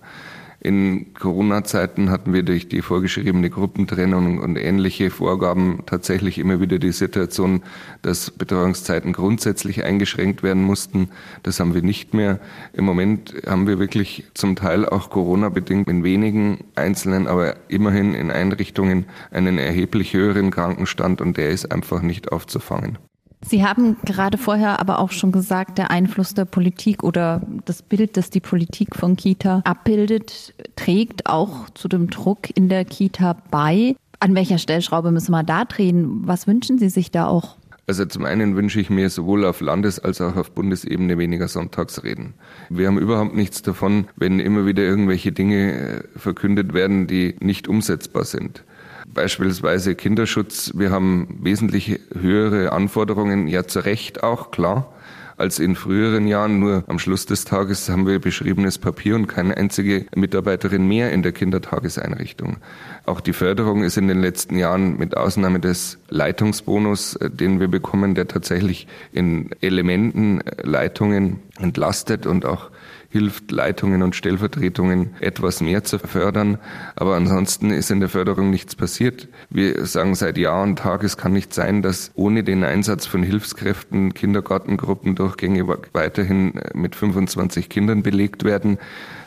In 0.63 1.15
Corona-Zeiten 1.15 2.11
hatten 2.11 2.35
wir 2.35 2.43
durch 2.43 2.69
die 2.69 2.83
vorgeschriebene 2.83 3.49
Gruppentrennung 3.49 4.41
und 4.41 4.57
ähnliche 4.57 5.09
Vorgaben 5.09 5.85
tatsächlich 5.87 6.39
immer 6.39 6.61
wieder 6.61 6.79
die 6.79 6.93
Situation, 6.93 7.63
dass 8.03 8.31
Betreuungszeiten 8.31 9.15
grundsätzlich 9.15 9.85
eingeschränkt 9.85 10.43
werden 10.43 10.63
mussten. 10.63 11.09
Das 11.43 11.61
haben 11.61 11.73
wir 11.73 11.81
nicht 11.81 12.13
mehr. 12.13 12.41
Im 12.75 12.85
Moment 12.85 13.35
haben 13.47 13.67
wir 13.67 13.79
wirklich 13.79 14.27
zum 14.35 14.55
Teil 14.55 14.87
auch 14.87 15.09
Corona-bedingt 15.09 15.89
in 15.89 16.05
wenigen 16.05 16.59
einzelnen, 16.75 17.27
aber 17.27 17.57
immerhin 17.69 18.13
in 18.13 18.31
Einrichtungen 18.31 19.07
einen 19.31 19.57
erheblich 19.57 20.13
höheren 20.13 20.51
Krankenstand 20.51 21.23
und 21.23 21.39
der 21.39 21.49
ist 21.49 21.73
einfach 21.73 22.03
nicht 22.03 22.33
aufzufangen. 22.33 22.99
Sie 23.43 23.65
haben 23.65 23.97
gerade 24.05 24.37
vorher 24.39 24.81
aber 24.81 24.99
auch 24.99 25.11
schon 25.11 25.33
gesagt, 25.33 25.79
der 25.79 25.91
Einfluss 25.91 26.35
der 26.35 26.45
Politik 26.45 27.03
oder 27.03 27.43
das 27.65 27.83
Bild, 27.83 28.17
das 28.17 28.31
die 28.31 28.41
Politik 28.41 28.95
von 28.95 29.17
Kita 29.17 29.63
abbildet, 29.65 30.55
trägt 30.77 31.27
auch 31.27 31.71
zu 31.71 31.89
dem 31.89 32.11
Druck 32.11 32.55
in 32.55 32.69
der 32.69 32.85
Kita 32.85 33.37
bei. 33.51 33.97
An 34.21 34.35
welcher 34.35 34.59
Stellschraube 34.59 35.11
müssen 35.11 35.33
wir 35.33 35.43
da 35.43 35.65
drehen? 35.65 36.21
Was 36.27 36.47
wünschen 36.47 36.79
Sie 36.79 36.91
sich 36.91 37.11
da 37.11 37.27
auch? 37.27 37.57
Also 37.87 38.05
zum 38.05 38.25
einen 38.25 38.55
wünsche 38.55 38.79
ich 38.79 38.89
mir 38.89 39.11
sowohl 39.11 39.45
auf 39.45 39.61
Landes- 39.61 39.99
als 39.99 40.21
auch 40.21 40.37
auf 40.37 40.53
Bundesebene 40.53 41.19
weniger 41.19 41.49
Sonntagsreden. 41.49 42.35
Wir 42.69 42.87
haben 42.87 42.99
überhaupt 42.99 43.35
nichts 43.35 43.63
davon, 43.63 44.07
wenn 44.15 44.39
immer 44.39 44.65
wieder 44.65 44.85
irgendwelche 44.85 45.33
Dinge 45.33 45.73
äh, 45.73 46.03
verkündet 46.17 46.73
werden, 46.73 47.09
die 47.09 47.35
nicht 47.41 47.67
umsetzbar 47.67 48.25
sind. 48.25 48.63
Beispielsweise 49.15 49.95
Kinderschutz. 49.95 50.73
Wir 50.75 50.91
haben 50.91 51.39
wesentlich 51.43 52.01
höhere 52.19 52.73
Anforderungen, 52.73 53.49
ja 53.49 53.67
zu 53.67 53.81
Recht 53.81 54.23
auch, 54.23 54.51
klar 54.51 54.93
als 55.41 55.59
in 55.59 55.75
früheren 55.75 56.27
Jahren. 56.27 56.61
Nur 56.61 56.85
am 56.87 56.99
Schluss 56.99 57.25
des 57.27 57.45
Tages 57.45 57.89
haben 57.89 58.07
wir 58.07 58.21
beschriebenes 58.21 58.79
Papier 58.79 59.17
und 59.17 59.27
keine 59.27 59.57
einzige 59.57 60.07
Mitarbeiterin 60.15 60.87
mehr 60.87 61.11
in 61.13 61.23
der 61.23 61.33
Kindertageseinrichtung. 61.33 62.59
Auch 63.07 63.21
die 63.21 63.33
Förderung 63.33 63.83
ist 63.83 63.97
in 63.97 64.07
den 64.07 64.21
letzten 64.21 64.57
Jahren 64.57 64.99
mit 64.99 65.17
Ausnahme 65.17 65.59
des 65.59 65.99
Leitungsbonus, 66.11 67.17
äh, 67.17 67.31
den 67.31 67.59
wir 67.59 67.69
bekommen, 67.69 68.15
der 68.15 68.29
tatsächlich 68.29 68.87
in 69.13 69.51
Elementen 69.63 70.43
äh, 70.43 70.63
Leitungen 70.63 71.41
entlastet 71.59 72.27
und 72.27 72.45
auch 72.45 72.71
hilft, 73.09 73.51
Leitungen 73.51 74.03
und 74.03 74.15
Stellvertretungen 74.15 75.15
etwas 75.21 75.61
mehr 75.61 75.85
zu 75.85 75.99
fördern. 75.99 76.59
Aber 76.97 77.17
ansonsten 77.17 77.71
ist 77.71 77.91
in 77.91 78.01
der 78.01 78.09
Förderung 78.09 78.51
nichts 78.51 78.75
passiert. 78.75 79.29
Wir 79.51 79.85
sagen 79.87 80.15
seit 80.15 80.39
Jahr 80.39 80.63
und 80.63 80.79
Tag, 80.79 81.03
es 81.03 81.17
kann 81.17 81.33
nicht 81.33 81.53
sein, 81.53 81.83
dass 81.83 82.13
ohne 82.15 82.45
den 82.45 82.65
Einsatz 82.65 83.07
von 83.07 83.23
Hilfskräften 83.23 84.15
Kindergartengruppendurchgänge 84.15 85.67
weiterhin 85.93 86.55
mit 86.75 86.95
25 86.95 87.69
Kindern 87.69 88.03
belegt 88.03 88.45
werden 88.45 88.79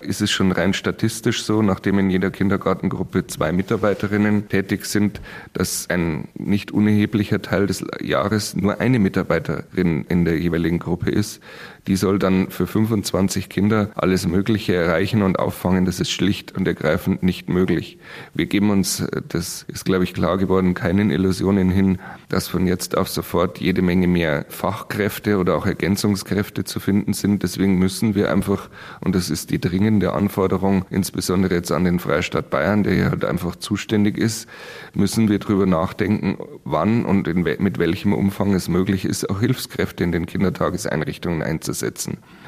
ist 0.04 0.22
es 0.22 0.32
schon 0.32 0.52
rein 0.52 0.74
statistisch 0.74 1.44
so, 1.44 1.62
nachdem 1.62 2.00
in 2.00 2.10
jeder 2.10 2.32
Kindergartengruppe 2.32 3.26
zwei 3.28 3.52
Mitarbeiterinnen 3.52 4.50
tätig 4.50 4.86
sind, 4.86 5.22
dass 5.54 5.90
ein 5.90 6.28
nicht 6.36 6.72
unerheblicher 6.72 7.42
Teil 7.42 7.68
des 7.68 7.84
Jahres 8.02 8.56
nur 8.56 8.80
eine 8.80 9.00
Mitarbeiterin 9.00 10.06
in 10.10 10.26
der 10.26 10.38
jeweiligen 10.38 10.80
Gruppe 10.80 11.10
ist. 11.10 11.42
Die 11.88 11.98
soll 11.98 12.18
dann 12.18 12.50
für 12.50 12.66
25 12.66 13.50
Kinder 13.50 13.90
alles 13.96 14.26
Mögliche 14.26 14.74
erreichen 14.74 15.22
und 15.22 15.38
auffangen. 15.38 15.84
Das 15.84 16.00
ist 16.00 16.12
schlicht 16.12 16.56
und 16.56 16.66
ergreifend 16.66 17.24
nicht 17.24 17.50
möglich. 17.50 17.98
Wir 18.34 18.46
geben 18.46 18.70
uns, 18.70 19.06
das 19.28 19.66
ist 19.68 19.84
glaube 19.84 20.06
ich 20.06 20.14
klar 20.14 20.38
geworden, 20.38 20.76
keinen 20.76 21.12
Illusionen 21.12 21.70
hin, 21.70 22.00
dass 22.30 22.48
von 22.48 22.68
jetzt 22.68 22.98
auf 22.98 23.10
sofort 23.10 23.60
jede 23.60 23.82
Menge 23.82 24.08
mehr 24.08 24.46
Fachkräfte 24.48 25.38
oder 25.38 25.56
auch 25.56 25.66
Ergänzungskräfte 25.66 26.64
zu 26.64 26.80
finden 26.80 27.12
sind. 27.12 27.44
Deswegen 27.44 27.78
müssen 27.78 28.16
wir 28.16 28.32
einfach, 28.32 28.70
und 29.02 29.14
das 29.14 29.30
ist 29.30 29.50
die 29.50 29.60
dringende 29.60 30.14
Anforderung, 30.14 30.86
insbesondere 30.90 31.56
jetzt 31.56 31.72
an 31.74 31.84
den 31.84 32.00
Freistaat 32.00 32.50
Bayern, 32.50 32.84
der 32.84 32.96
ja 32.96 33.10
halt 33.10 33.26
einfach 33.26 33.58
zuständig 33.58 34.18
ist, 34.18 34.48
müssen 34.94 35.28
wir 35.28 35.40
darüber 35.40 35.66
nachdenken, 35.66 36.38
wann 36.64 37.04
und 37.04 37.28
in, 37.28 37.42
mit 37.42 37.78
welchem 37.78 38.14
Umfang 38.14 38.54
es 38.54 38.70
möglich 38.70 39.04
ist, 39.04 39.30
auch 39.30 39.42
Hilfskräfte 39.42 40.06
in 40.06 40.14
den 40.14 40.28
Kindertageseinrichtungen 40.28 41.42
einzusetzen 41.42 41.73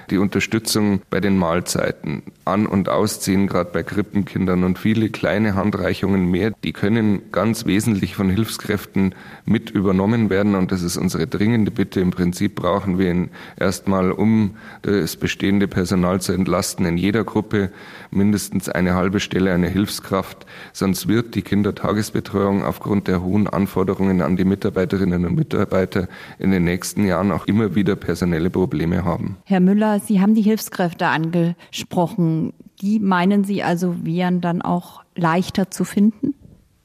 die 0.10 0.18
Unterstützung 0.18 1.02
bei 1.10 1.20
den 1.20 1.38
Mahlzeiten, 1.38 2.24
An- 2.46 2.68
und 2.68 2.90
Ausziehen, 2.90 3.48
gerade 3.48 3.72
bei 3.72 3.84
Krippenkindern 3.84 4.64
und 4.64 4.78
viele 4.78 5.10
kleine 5.10 5.56
Handreichungen 5.56 6.30
mehr, 6.30 6.52
die 6.64 6.74
können 6.74 7.32
ganz 7.32 7.66
wesentlich 7.66 8.16
von 8.16 8.30
Hilfskräften 8.30 9.16
mit 9.46 9.72
übernommen 9.72 10.30
werden. 10.30 10.56
Und 10.56 10.72
das 10.72 10.84
ist 10.84 10.98
unsere 10.98 11.28
dringende 11.28 11.72
Bitte. 11.72 12.00
Im 12.02 12.12
Prinzip 12.12 12.56
brauchen 12.56 13.00
wir 13.00 13.10
ihn 13.10 13.30
erstmal, 13.58 14.12
um 14.12 14.58
das 14.84 15.16
bestehende 15.16 15.68
Personal 15.68 16.22
zu 16.22 16.34
entlasten, 16.34 16.86
in 16.86 16.98
jeder 16.98 17.24
Gruppe 17.24 17.72
mindestens 18.12 18.70
eine 18.70 18.94
halbe 18.94 19.20
Stelle 19.20 19.54
eine 19.54 19.70
Hilfskraft. 19.70 20.46
Sonst 20.74 21.08
wird 21.08 21.36
die 21.36 21.42
Kindertagesbetreuung 21.42 22.64
aufgrund 22.64 23.08
der 23.08 23.24
hohen 23.24 23.48
Anforderungen 23.48 24.22
an 24.22 24.36
die 24.36 24.46
Mitarbeiterinnen 24.46 25.26
und 25.26 25.36
Mitarbeiter 25.36 26.08
in 26.38 26.52
den 26.52 26.64
nächsten 26.64 27.06
Jahren 27.06 27.32
auch 27.32 27.48
immer 27.48 27.76
wieder 27.76 27.96
personelle 27.96 28.50
Probleme 28.50 29.04
haben. 29.04 29.15
Herr 29.46 29.60
Müller, 29.60 30.00
Sie 30.00 30.22
haben 30.22 30.36
die 30.36 30.42
Hilfskräfte 30.42 31.08
angesprochen. 31.08 32.54
Die 32.82 33.00
meinen 33.00 33.44
Sie 33.44 33.64
also 33.64 34.06
wären 34.06 34.42
dann 34.42 34.62
auch 34.62 35.04
leichter 35.16 35.72
zu 35.72 35.86
finden? 35.86 36.36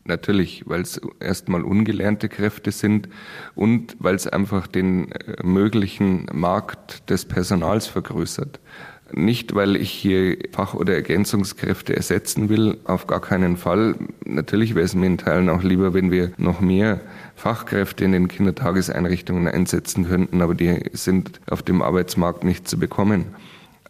Natürlich, 0.05 0.65
weil 0.67 0.81
es 0.81 1.01
erstmal 1.21 1.63
ungelernte 1.63 2.29
Kräfte 2.29 2.73
sind 2.73 3.09
und 3.55 3.97
weil 3.99 4.15
es 4.15 4.27
einfach 4.27 4.67
den 4.67 5.13
äh, 5.13 5.43
möglichen 5.45 6.27
Markt 6.33 7.09
des 7.11 7.27
Personals 7.27 7.87
vergrößert. 7.87 8.61
Nicht, 9.13 9.55
weil 9.55 9.77
ich 9.77 9.91
hier 9.91 10.39
Fach- 10.53 10.75
oder 10.75 10.95
Ergänzungskräfte 10.95 11.97
ersetzen 11.97 12.49
will, 12.49 12.79
auf 12.85 13.07
gar 13.07 13.21
keinen 13.21 13.57
Fall. 13.57 13.97
Natürlich 14.25 14.75
wäre 14.75 14.85
es 14.85 14.95
mir 14.95 15.07
in 15.07 15.19
Teilen 15.19 15.49
auch 15.49 15.63
lieber, 15.63 15.95
wenn 15.95 16.11
wir 16.11 16.33
noch 16.39 16.61
mehr 16.61 17.01
Fachkräfte 17.41 18.05
in 18.05 18.13
den 18.13 18.29
Kindertageseinrichtungen 18.29 19.49
einsetzen 19.49 20.07
könnten, 20.07 20.43
aber 20.43 20.55
die 20.55 20.79
sind 20.93 21.41
auf 21.49 21.63
dem 21.63 21.81
Arbeitsmarkt 21.81 22.45
nicht 22.45 22.69
zu 22.69 22.79
bekommen. 22.79 23.35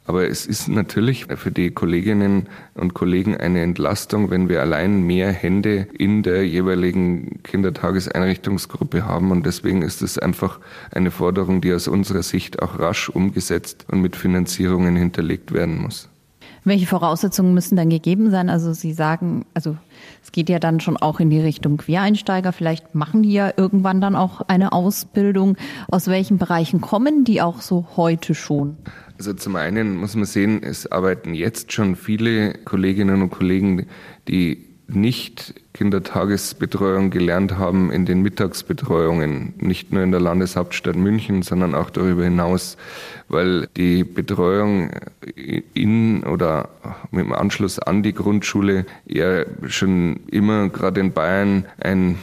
Aber 0.07 0.29
es 0.29 0.47
ist 0.47 0.69
natürlich 0.69 1.27
für 1.37 1.51
die 1.51 1.73
Kolleginnen 1.73 2.49
und 2.75 2.95
Kollegen 2.95 3.37
eine 3.37 3.63
Entlastung, 3.63 4.31
wenn 4.31 4.49
wir 4.49 4.61
allein 4.61 5.03
mehr 5.03 5.33
Hände 5.33 5.89
in 5.99 6.23
der 6.23 6.47
jeweiligen 6.47 7.43
Kindertageseinrichtungsgruppe 7.43 9.05
haben. 9.05 9.33
Und 9.33 9.45
deswegen 9.45 9.83
ist 9.83 10.01
es 10.01 10.17
einfach 10.17 10.61
eine 10.93 11.11
Forderung, 11.11 11.61
die 11.61 11.73
aus 11.75 11.89
unserer 11.89 12.23
Sicht 12.23 12.63
auch 12.63 12.79
rasch 12.79 13.09
umgesetzt 13.09 13.85
und 13.89 14.01
mit 14.01 14.15
Finanzierungen 14.15 14.95
hinterlegt 14.95 15.53
werden 15.53 15.83
muss. 15.83 16.09
Welche 16.65 16.87
Voraussetzungen 16.87 17.55
müssen 17.55 17.77
dann 17.77 17.91
gegeben 17.91 18.31
sein? 18.31 18.51
Also 18.51 18.73
Sie 18.73 18.93
sagen, 18.93 19.47
also 19.55 19.77
es 20.23 20.33
geht 20.33 20.49
ja 20.49 20.59
dann 20.59 20.81
schon 20.81 20.97
auch 20.97 21.21
in 21.21 21.31
die 21.31 21.41
Richtung 21.41 21.79
Quereinsteiger. 21.79 22.53
Vielleicht 22.53 22.95
machen 22.95 23.23
die 23.23 23.33
ja 23.33 23.53
irgendwann 23.57 24.01
dann 24.01 24.15
auch 24.15 24.43
eine 24.43 24.73
Ausbildung. 24.73 25.57
Aus 25.89 26.09
welchen 26.09 26.39
Bereichen 26.39 26.81
kommen 26.81 27.25
die 27.25 27.41
auch 27.41 27.61
so 27.61 27.87
heute 27.97 28.35
schon? 28.35 28.77
Also 29.19 29.33
zum 29.35 29.57
einen 29.57 29.97
muss 29.97 30.15
man 30.15 30.25
sehen, 30.25 30.63
es 30.63 30.91
arbeiten 30.91 31.35
jetzt 31.35 31.73
schon 31.73 31.97
viele 31.97 32.55
Kolleginnen 32.65 33.23
und 33.23 33.31
Kollegen, 33.31 33.87
die 34.29 34.67
nicht 34.87 35.55
Kindertagesbetreuung 35.73 37.11
gelernt 37.11 37.57
haben 37.57 37.93
in 37.93 38.05
den 38.05 38.23
Mittagsbetreuungen, 38.23 39.55
nicht 39.59 39.93
nur 39.93 40.03
in 40.03 40.11
der 40.11 40.21
Landeshauptstadt 40.21 40.97
München, 40.97 41.43
sondern 41.43 41.75
auch 41.75 41.91
darüber 41.91 42.25
hinaus, 42.25 42.77
weil 43.29 43.69
die 43.77 44.03
Betreuung 44.03 44.91
in 45.75 46.25
oder 46.25 46.69
im 47.13 47.33
Anschluss 47.33 47.79
an 47.79 48.03
die 48.03 48.15
Grundschule 48.15 48.85
ja 49.07 49.45
schon 49.69 50.21
immer 50.31 50.69
gerade 50.69 51.01
in 51.01 51.13
Bayern 51.13 51.67
ein 51.79 52.19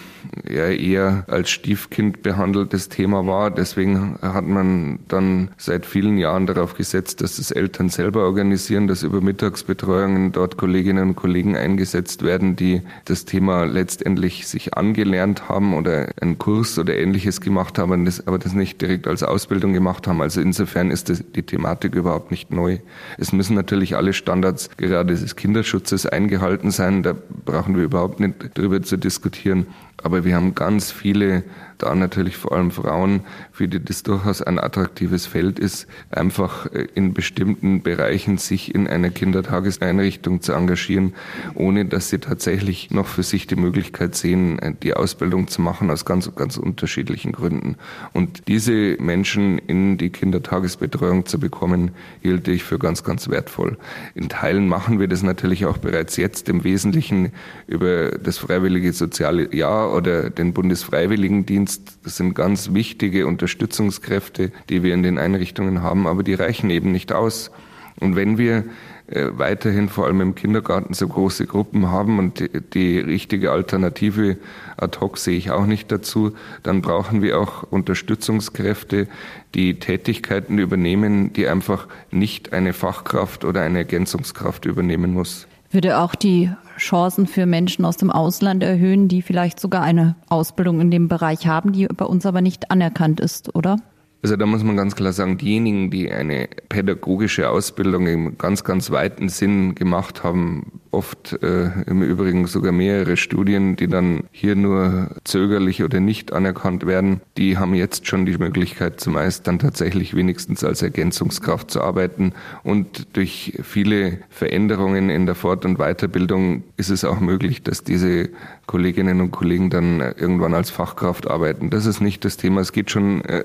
eher 0.46 1.24
als 1.28 1.50
Stiefkind 1.50 2.22
behandeltes 2.22 2.90
Thema 2.90 3.26
war. 3.28 3.52
Deswegen 3.52 4.18
hat 4.22 4.46
man 4.46 5.00
dann 5.08 5.50
seit 5.58 5.86
vielen 5.86 6.18
Jahren 6.18 6.48
darauf 6.48 6.76
gesetzt, 6.76 7.22
dass 7.22 7.38
das 7.38 7.52
Eltern 7.52 7.90
selber 7.90 8.24
organisieren, 8.24 8.88
dass 8.88 9.04
über 9.04 9.22
Mittagsbetreuungen 9.22 10.32
dort 10.32 10.58
Kolleginnen 10.58 11.10
und 11.10 11.16
Kollegen 11.16 11.56
eingesetzt 11.56 12.24
werden, 12.24 12.56
die 12.56 12.82
das 13.06 13.24
Thema 13.24 13.37
letztendlich 13.40 14.48
sich 14.48 14.76
angelernt 14.76 15.50
haben 15.50 15.74
oder 15.74 16.10
einen 16.22 16.38
Kurs 16.38 16.78
oder 16.78 16.98
ähnliches 16.98 17.42
gemacht 17.42 17.78
haben, 17.78 18.08
aber 18.26 18.38
das 18.38 18.54
nicht 18.54 18.82
direkt 18.82 19.08
als 19.08 19.24
Ausbildung 19.24 19.74
gemacht 19.74 20.08
haben. 20.08 20.22
Also 20.22 20.42
insofern 20.42 20.92
ist 20.92 21.10
das, 21.10 21.24
die 21.36 21.44
Thematik 21.44 21.96
überhaupt 21.96 22.32
nicht 22.32 22.52
neu. 22.52 22.80
Es 23.18 23.32
müssen 23.32 23.56
natürlich 23.56 23.96
alle 23.96 24.14
Standards 24.14 24.70
gerade 24.78 25.16
des 25.16 25.36
Kinderschutzes 25.36 26.06
eingehalten 26.06 26.72
sein. 26.72 27.04
Da 27.04 27.16
brauchen 27.46 27.76
wir 27.76 27.84
überhaupt 27.84 28.20
nicht 28.20 28.58
drüber 28.58 28.82
zu 28.82 28.98
diskutieren. 28.98 29.68
Aber 30.04 30.24
wir 30.26 30.36
haben 30.36 30.56
ganz 30.56 30.92
viele 30.92 31.44
da 31.78 31.94
natürlich 31.94 32.38
vor 32.38 32.54
allem 32.54 32.72
Frauen, 32.72 33.22
für 33.52 33.68
die 33.68 33.84
das 33.84 34.04
durchaus 34.04 34.42
ein 34.42 34.60
attraktives 34.60 35.26
Feld 35.26 35.60
ist, 35.60 35.88
einfach 36.10 36.72
äh, 36.72 36.88
in 36.96 37.14
bestimmten 37.14 37.82
Bereichen 37.82 38.38
sich 38.38 38.74
in 38.74 38.88
einer 38.88 39.10
Kindertageseinrichtung 39.10 40.42
zu 40.42 40.54
engagieren, 40.54 41.14
ohne 41.54 41.86
dass 41.86 42.10
sie 42.10 42.20
tatsächlich 42.20 42.92
noch 42.92 43.08
für 43.08 43.24
sich 43.24 43.48
die 43.48 43.56
Möglichkeit 43.56 44.16
sehen, 44.16 44.60
äh, 44.60 44.74
die 44.82 44.94
Ausbildung 44.94 45.48
zu 45.48 45.62
machen 45.62 45.92
aus 45.92 46.06
ganz, 46.06 46.34
ganz 46.36 46.58
unterschiedlichen 46.58 47.32
Gründen. 47.32 47.76
Und 48.14 48.48
diese 48.48 48.98
Menschen 49.00 49.60
in 49.60 49.98
die 49.98 50.10
Kindertagesbetreuung 50.10 51.26
zu 51.26 51.40
bekommen, 51.40 51.92
hielt 52.22 52.48
ich 52.48 52.64
für 52.64 52.80
ganz, 52.80 53.04
ganz 53.04 53.30
wertvoll. 53.30 53.78
In 54.16 54.30
Teilen 54.30 54.68
machen 54.68 55.00
wir 55.00 55.08
das 55.08 55.24
natürlich 55.24 55.66
auch 55.66 55.78
bereits 55.78 56.18
jetzt 56.18 56.50
im 56.50 56.64
Wesentlichen 56.64 57.32
über 57.68 58.12
das 58.12 58.38
freiwillige 58.38 58.94
soziale 58.94 59.54
Jahr 59.56 59.87
oder 59.94 60.30
den 60.30 60.54
Bundesfreiwilligendienst. 60.54 62.00
Das 62.04 62.18
sind 62.18 62.34
ganz 62.34 62.74
wichtige 62.74 63.28
Unterstützungskräfte, 63.28 64.52
die 64.70 64.84
wir 64.84 64.94
in 64.94 65.04
den 65.04 65.18
Einrichtungen 65.18 65.82
haben, 65.82 66.08
aber 66.08 66.24
die 66.24 66.34
reichen 66.34 66.70
eben 66.70 66.92
nicht 66.92 67.14
aus. 67.14 67.52
Und 68.00 68.16
wenn 68.16 68.38
wir 68.38 68.66
äh, 69.08 69.30
weiterhin 69.38 69.88
vor 69.88 70.06
allem 70.06 70.20
im 70.20 70.36
Kindergarten 70.36 70.94
so 70.94 71.08
große 71.08 71.48
Gruppen 71.48 71.90
haben 71.90 72.20
und 72.20 72.44
die, 72.74 73.00
richtige 73.00 73.52
Alternative 73.52 74.38
ad 74.76 75.00
hoc 75.00 75.18
sehe 75.18 75.38
ich 75.38 75.50
auch 75.50 75.66
nicht 75.66 75.92
dazu, 75.92 76.34
dann 76.62 76.82
brauchen 76.82 77.22
wir 77.22 77.40
auch 77.40 77.64
Unterstützungskräfte, 77.64 79.08
die 79.56 79.80
Tätigkeiten 79.80 80.60
übernehmen, 80.60 81.32
die 81.32 81.48
einfach 81.48 81.88
nicht 82.12 82.52
eine 82.52 82.74
Fachkraft 82.74 83.46
oder 83.46 83.62
eine 83.62 83.80
Ergänzungskraft 83.80 84.66
übernehmen 84.66 85.14
muss. 85.14 85.48
Würde 85.78 86.00
auch 86.00 86.16
die 86.16 86.50
Chancen 86.80 87.28
für 87.28 87.46
Menschen 87.46 87.86
aus 87.86 87.98
dem 87.98 88.10
Ausland 88.10 88.64
erhöhen, 88.64 89.10
die 89.10 89.22
vielleicht 89.22 89.60
sogar 89.60 89.84
eine 89.84 90.16
Ausbildung 90.28 90.82
in 90.82 90.90
dem 90.90 91.08
Bereich 91.08 91.46
haben, 91.46 91.72
die 91.72 91.86
bei 91.86 92.06
uns 92.06 92.26
aber 92.26 92.42
nicht 92.42 92.72
anerkannt 92.72 93.20
ist, 93.20 93.54
oder? 93.54 93.76
Also 94.24 94.38
da 94.38 94.48
muss 94.48 94.64
man 94.64 94.76
ganz 94.76 94.96
klar 94.96 95.14
sagen, 95.14 95.38
diejenigen, 95.38 95.92
die 95.92 96.12
eine 96.12 96.50
pädagogische 96.68 97.52
Ausbildung 97.52 98.08
im 98.08 98.40
ganz, 98.40 98.64
ganz 98.64 98.90
weiten 98.90 99.30
Sinn 99.30 99.76
gemacht 99.76 100.24
haben, 100.24 100.82
oft 100.98 101.42
äh, 101.44 101.70
im 101.86 102.02
Übrigen 102.02 102.48
sogar 102.48 102.72
mehrere 102.72 103.18
Studien, 103.18 103.76
die 103.76 103.88
dann 103.88 104.24
hier 104.32 104.56
nur 104.56 105.12
zögerlich 105.24 105.84
oder 105.84 106.00
nicht 106.00 106.34
anerkannt 106.34 106.88
werden, 106.88 107.22
die 107.38 107.60
haben 107.60 107.76
jetzt 107.76 108.08
schon 108.08 108.26
die 108.26 108.36
Möglichkeit, 108.38 109.00
zumeist 109.00 109.46
dann 109.46 109.60
tatsächlich 109.60 110.16
wenigstens 110.16 110.64
als 110.64 110.82
Ergänzungskraft 110.82 111.70
zu 111.70 111.82
arbeiten. 111.82 112.34
Und 112.64 113.16
durch 113.16 113.60
viele 113.62 114.18
Veränderungen 114.30 115.12
in 115.12 115.28
der 115.28 115.36
Fort- 115.36 115.66
und 115.66 115.78
Weiterbildung 115.78 116.64
ist 116.78 116.90
es 116.90 117.06
auch 117.06 117.20
möglich, 117.20 117.62
dass 117.62 117.84
diese 117.84 118.30
Kolleginnen 118.66 119.22
und 119.22 119.32
Kollegen 119.32 119.70
dann 119.70 120.02
irgendwann 120.02 120.56
als 120.56 120.72
Fachkraft 120.72 121.30
arbeiten. 121.30 121.70
Das 121.70 121.86
ist 121.86 122.02
nicht 122.02 122.26
das 122.26 122.38
Thema. 122.38 122.62
Es 122.62 122.72
geht 122.72 122.90
schon 122.90 123.24
äh, 123.26 123.44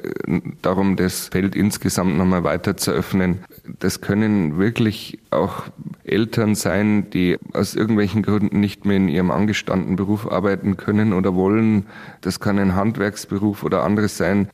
darum, 0.62 0.96
das 0.96 1.28
Feld 1.28 1.54
insgesamt 1.54 2.16
nochmal 2.16 2.44
weiter 2.44 2.78
zu 2.78 2.92
öffnen. 2.92 3.40
Das 3.78 4.00
können 4.00 4.58
wirklich 4.58 5.18
auch 5.30 5.64
Eltern 6.04 6.54
sein, 6.54 7.10
die 7.10 7.38
aus 7.52 7.74
irgendwelchen 7.74 8.22
Gründen 8.22 8.60
nicht 8.60 8.84
mehr 8.84 8.96
in 8.96 9.08
ihrem 9.08 9.30
angestammten 9.30 9.96
Beruf 9.96 10.30
arbeiten 10.30 10.76
können 10.76 11.12
oder 11.12 11.34
wollen. 11.34 11.86
Das 12.20 12.40
kann 12.40 12.58
ein 12.58 12.74
Handwerksberuf 12.74 13.62
oder 13.62 13.82
anderes 13.82 14.16
sein. 14.16 14.48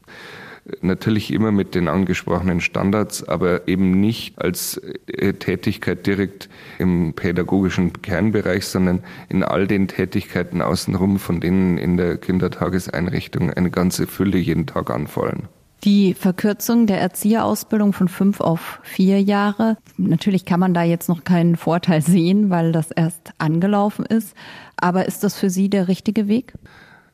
Natürlich 0.83 1.33
immer 1.33 1.51
mit 1.51 1.75
den 1.75 1.89
angesprochenen 1.89 2.61
Standards, 2.61 3.27
aber 3.27 3.69
eben 3.69 4.01
nicht 4.01 4.39
als 4.39 4.77
äh, 5.07 5.33
Tätigkeit 5.33 6.07
direkt 6.07 6.51
im 6.79 7.15
pädagogischen 7.15 8.03
Kernbereich, 8.03 8.67
sondern 8.67 9.03
in 9.31 9.43
all 9.43 9.67
den 9.67 9.89
Tätigkeiten 9.89 10.61
außenrum, 10.61 11.19
von 11.19 11.41
denen 11.41 11.79
in 11.79 11.97
der 11.97 12.19
Kindertageseinrichtung 12.19 13.51
eine 13.51 13.71
ganze 13.71 14.07
Fülle 14.07 14.37
jeden 14.37 14.67
Tag 14.67 14.91
anfallen. 14.91 15.49
Die 15.85 16.15
Verkürzung 16.15 16.87
der 16.87 17.01
Erzieherausbildung 17.01 17.93
von 17.93 18.09
fünf 18.09 18.41
auf 18.41 18.81
vier 18.83 19.23
Jahre. 19.23 19.77
Natürlich 19.97 20.45
kann 20.45 20.59
man 20.59 20.75
da 20.75 20.83
jetzt 20.83 21.09
noch 21.09 21.23
keinen 21.25 21.57
Vorteil 21.57 22.03
sehen, 22.03 22.51
weil 22.51 22.73
das 22.73 22.91
erst 22.91 23.33
angelaufen 23.39 24.05
ist. 24.05 24.35
Aber 24.77 25.07
ist 25.07 25.23
das 25.23 25.39
für 25.39 25.51
Sie 25.51 25.71
der 25.71 25.89
richtige 25.89 26.27
Weg? 26.29 26.55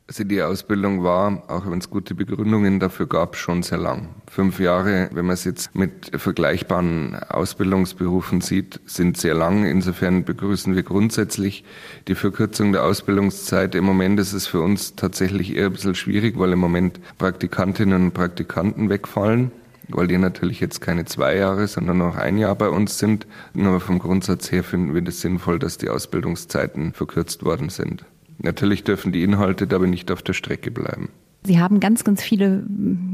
Also 0.06 0.22
die 0.22 0.42
Ausbildung 0.42 1.02
war, 1.02 1.44
auch 1.48 1.64
wenn 1.70 1.78
es 1.78 1.88
gute 1.88 2.14
Begründungen 2.14 2.78
dafür 2.78 3.06
gab, 3.06 3.36
schon 3.36 3.62
sehr 3.62 3.78
lang. 3.78 4.10
Fünf 4.30 4.60
Jahre, 4.60 5.08
wenn 5.12 5.24
man 5.24 5.32
es 5.32 5.44
jetzt 5.44 5.74
mit 5.74 6.10
vergleichbaren 6.14 7.16
Ausbildungsberufen 7.30 8.42
sieht, 8.42 8.80
sind 8.84 9.16
sehr 9.16 9.32
lang. 9.32 9.64
Insofern 9.64 10.24
begrüßen 10.24 10.74
wir 10.74 10.82
grundsätzlich 10.82 11.64
die 12.06 12.14
Verkürzung 12.14 12.72
der 12.72 12.84
Ausbildungszeit. 12.84 13.74
Im 13.74 13.84
Moment 13.84 14.20
ist 14.20 14.34
es 14.34 14.46
für 14.46 14.60
uns 14.60 14.94
tatsächlich 14.94 15.56
eher 15.56 15.66
ein 15.66 15.72
bisschen 15.72 15.94
schwierig, 15.94 16.38
weil 16.38 16.52
im 16.52 16.58
Moment 16.58 17.00
Praktikantinnen 17.16 18.04
und 18.04 18.12
Praktikanten 18.12 18.90
wegfallen 18.90 19.52
weil 19.88 20.06
die 20.06 20.16
natürlich 20.16 20.60
jetzt 20.60 20.80
keine 20.80 21.04
zwei 21.04 21.36
Jahre, 21.36 21.66
sondern 21.66 21.98
noch 21.98 22.16
ein 22.16 22.38
Jahr 22.38 22.54
bei 22.54 22.70
uns 22.70 22.98
sind. 22.98 23.26
Nur 23.52 23.80
vom 23.80 23.98
Grundsatz 23.98 24.50
her 24.50 24.64
finden 24.64 24.94
wir 24.94 25.02
das 25.02 25.20
sinnvoll, 25.20 25.58
dass 25.58 25.76
die 25.76 25.90
Ausbildungszeiten 25.90 26.94
verkürzt 26.94 27.44
worden 27.44 27.68
sind. 27.68 28.06
Natürlich 28.38 28.84
dürfen 28.84 29.12
die 29.12 29.22
Inhalte 29.22 29.66
dabei 29.66 29.86
nicht 29.86 30.10
auf 30.10 30.22
der 30.22 30.32
Strecke 30.32 30.70
bleiben. 30.70 31.10
Sie 31.46 31.60
haben 31.60 31.78
ganz, 31.78 32.04
ganz 32.04 32.22
viele 32.22 32.64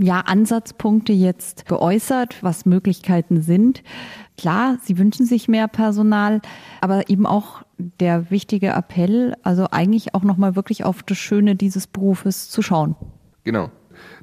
ja, 0.00 0.20
Ansatzpunkte 0.20 1.12
jetzt 1.12 1.66
geäußert, 1.66 2.36
was 2.42 2.64
Möglichkeiten 2.64 3.42
sind. 3.42 3.82
Klar, 4.38 4.78
Sie 4.82 4.98
wünschen 4.98 5.26
sich 5.26 5.48
mehr 5.48 5.66
Personal, 5.66 6.40
aber 6.80 7.10
eben 7.10 7.26
auch 7.26 7.62
der 7.76 8.30
wichtige 8.30 8.68
Appell, 8.68 9.34
also 9.42 9.66
eigentlich 9.72 10.14
auch 10.14 10.22
nochmal 10.22 10.54
wirklich 10.54 10.84
auf 10.84 11.02
das 11.02 11.18
Schöne 11.18 11.56
dieses 11.56 11.88
Berufes 11.88 12.48
zu 12.50 12.62
schauen. 12.62 12.94
Genau. 13.42 13.70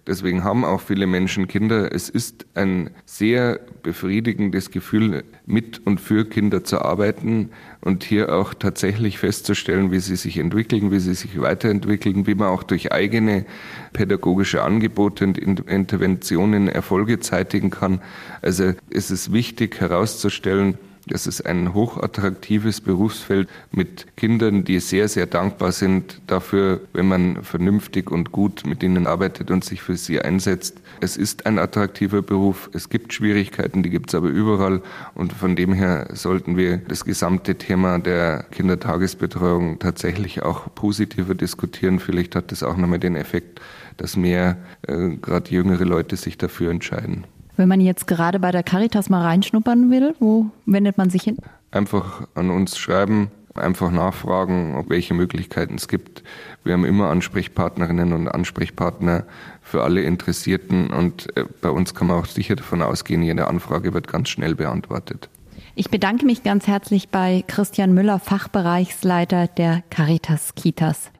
Deswegen 0.07 0.45
haben 0.45 0.63
auch 0.63 0.79
viele 0.79 1.05
Menschen 1.05 1.49
Kinder. 1.49 1.93
Es 1.93 2.07
ist 2.07 2.45
ein 2.55 2.91
sehr 3.05 3.59
befriedigendes 3.83 4.71
Gefühl, 4.71 5.25
mit 5.45 5.85
und 5.85 5.99
für 5.99 6.23
Kinder 6.23 6.63
zu 6.63 6.81
arbeiten 6.81 7.49
und 7.81 8.05
hier 8.05 8.33
auch 8.33 8.53
tatsächlich 8.53 9.17
festzustellen, 9.17 9.91
wie 9.91 9.99
sie 9.99 10.15
sich 10.15 10.37
entwickeln, 10.37 10.91
wie 10.91 10.99
sie 10.99 11.13
sich 11.13 11.39
weiterentwickeln, 11.41 12.25
wie 12.25 12.35
man 12.35 12.47
auch 12.47 12.63
durch 12.63 12.93
eigene 12.93 13.45
pädagogische 13.91 14.63
Angebote 14.63 15.25
und 15.25 15.37
Interventionen 15.37 16.69
Erfolge 16.69 17.19
zeitigen 17.19 17.69
kann. 17.69 18.01
Also 18.41 18.73
es 18.89 19.11
ist 19.11 19.33
wichtig 19.33 19.79
herauszustellen, 19.81 20.77
das 21.07 21.27
ist 21.27 21.45
ein 21.45 21.73
hochattraktives 21.73 22.81
Berufsfeld 22.81 23.49
mit 23.71 24.05
Kindern, 24.17 24.63
die 24.63 24.79
sehr, 24.79 25.07
sehr 25.07 25.25
dankbar 25.25 25.71
sind 25.71 26.21
dafür, 26.27 26.81
wenn 26.93 27.07
man 27.07 27.43
vernünftig 27.43 28.11
und 28.11 28.31
gut 28.31 28.65
mit 28.65 28.83
ihnen 28.83 29.07
arbeitet 29.07 29.51
und 29.51 29.63
sich 29.63 29.81
für 29.81 29.97
sie 29.97 30.21
einsetzt. 30.21 30.77
Es 30.99 31.17
ist 31.17 31.45
ein 31.45 31.59
attraktiver 31.59 32.21
Beruf. 32.21 32.69
Es 32.73 32.89
gibt 32.89 33.13
Schwierigkeiten, 33.13 33.83
die 33.83 33.89
gibt 33.89 34.09
es 34.09 34.15
aber 34.15 34.27
überall. 34.27 34.81
Und 35.15 35.33
von 35.33 35.55
dem 35.55 35.73
her 35.73 36.09
sollten 36.13 36.57
wir 36.57 36.77
das 36.77 37.05
gesamte 37.05 37.55
Thema 37.55 37.99
der 37.99 38.45
Kindertagesbetreuung 38.51 39.79
tatsächlich 39.79 40.43
auch 40.43 40.73
positiver 40.75 41.35
diskutieren. 41.35 41.99
Vielleicht 41.99 42.35
hat 42.35 42.51
das 42.51 42.63
auch 42.63 42.77
nochmal 42.77 42.99
den 42.99 43.15
Effekt, 43.15 43.61
dass 43.97 44.15
mehr 44.15 44.57
äh, 44.87 45.09
gerade 45.21 45.51
jüngere 45.51 45.85
Leute 45.85 46.15
sich 46.15 46.37
dafür 46.37 46.71
entscheiden. 46.71 47.25
Wenn 47.57 47.67
man 47.67 47.81
jetzt 47.81 48.05
gerade 48.05 48.39
bei 48.39 48.51
der 48.51 48.61
Caritas 48.61 49.09
mal 49.09 49.23
reinschnuppern 49.23 49.89
will, 49.89 50.15
wo 50.19 50.45
wendet 50.67 50.97
man 50.97 51.09
sich 51.09 51.23
hin? 51.23 51.37
Einfach 51.71 52.27
an 52.35 52.51
uns 52.51 52.77
schreiben, 52.77 53.31
einfach 53.55 53.89
nachfragen, 53.89 54.75
ob 54.75 54.91
welche 54.91 55.15
Möglichkeiten 55.15 55.75
es 55.75 55.87
gibt. 55.87 56.23
Wir 56.63 56.73
haben 56.73 56.85
immer 56.85 57.09
Ansprechpartnerinnen 57.09 58.13
und 58.13 58.27
Ansprechpartner 58.27 59.25
für 59.63 59.83
alle 59.83 60.03
Interessierten 60.03 60.91
und 60.91 61.35
äh, 61.35 61.45
bei 61.61 61.69
uns 61.69 61.95
kann 61.95 62.07
man 62.07 62.17
auch 62.17 62.27
sicher 62.27 62.55
davon 62.55 62.83
ausgehen, 62.83 63.23
jede 63.23 63.47
Anfrage 63.47 63.93
wird 63.93 64.07
ganz 64.07 64.29
schnell 64.29 64.53
beantwortet. 64.53 65.27
Ich 65.73 65.89
bedanke 65.89 66.25
mich 66.25 66.43
ganz 66.43 66.67
herzlich 66.67 67.09
bei 67.09 67.43
Christian 67.47 67.93
Müller, 67.93 68.19
Fachbereichsleiter 68.19 69.47
der 69.47 69.83
Caritas 69.89 70.55
Kitas. 70.55 71.11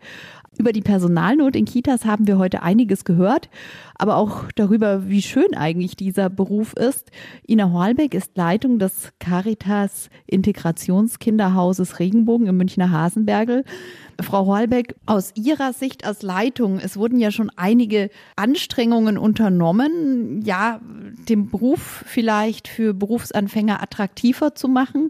Über 0.58 0.74
die 0.74 0.82
Personalnot 0.82 1.56
in 1.56 1.66
Kitas 1.66 2.06
haben 2.06 2.26
wir 2.26 2.40
heute 2.40 2.64
einiges 2.64 3.06
gehört, 3.06 3.48
aber 3.94 4.16
auch 4.18 4.46
darüber, 4.56 5.08
wie 5.08 5.22
schön 5.22 5.54
eigentlich 5.56 5.96
dieser 5.96 6.32
Beruf 6.32 6.74
ist. 6.74 7.12
Ina 7.48 7.72
Horlbeck 7.72 8.16
ist 8.16 8.36
Leitung 8.36 8.80
des 8.80 9.12
Caritas 9.20 10.10
Integrationskinderhauses 10.26 12.00
Regenbogen 12.00 12.48
im 12.48 12.58
Münchner 12.58 12.90
Hasenbergel. 12.90 13.66
Frau 14.20 14.48
Horlbeck, 14.48 14.96
aus 15.06 15.32
Ihrer 15.36 15.74
Sicht 15.74 16.06
als 16.06 16.24
Leitung, 16.24 16.80
es 16.80 16.98
wurden 16.98 17.20
ja 17.20 17.30
schon 17.30 17.52
einige 17.56 18.10
Anstrengungen 18.36 19.20
unternommen, 19.20 20.42
ja, 20.42 20.82
den 21.30 21.52
Beruf 21.52 22.04
vielleicht 22.08 22.68
für 22.68 22.96
Berufsanfänger 22.96 23.84
attraktiver 23.84 24.56
zu 24.56 24.68
machen. 24.68 25.10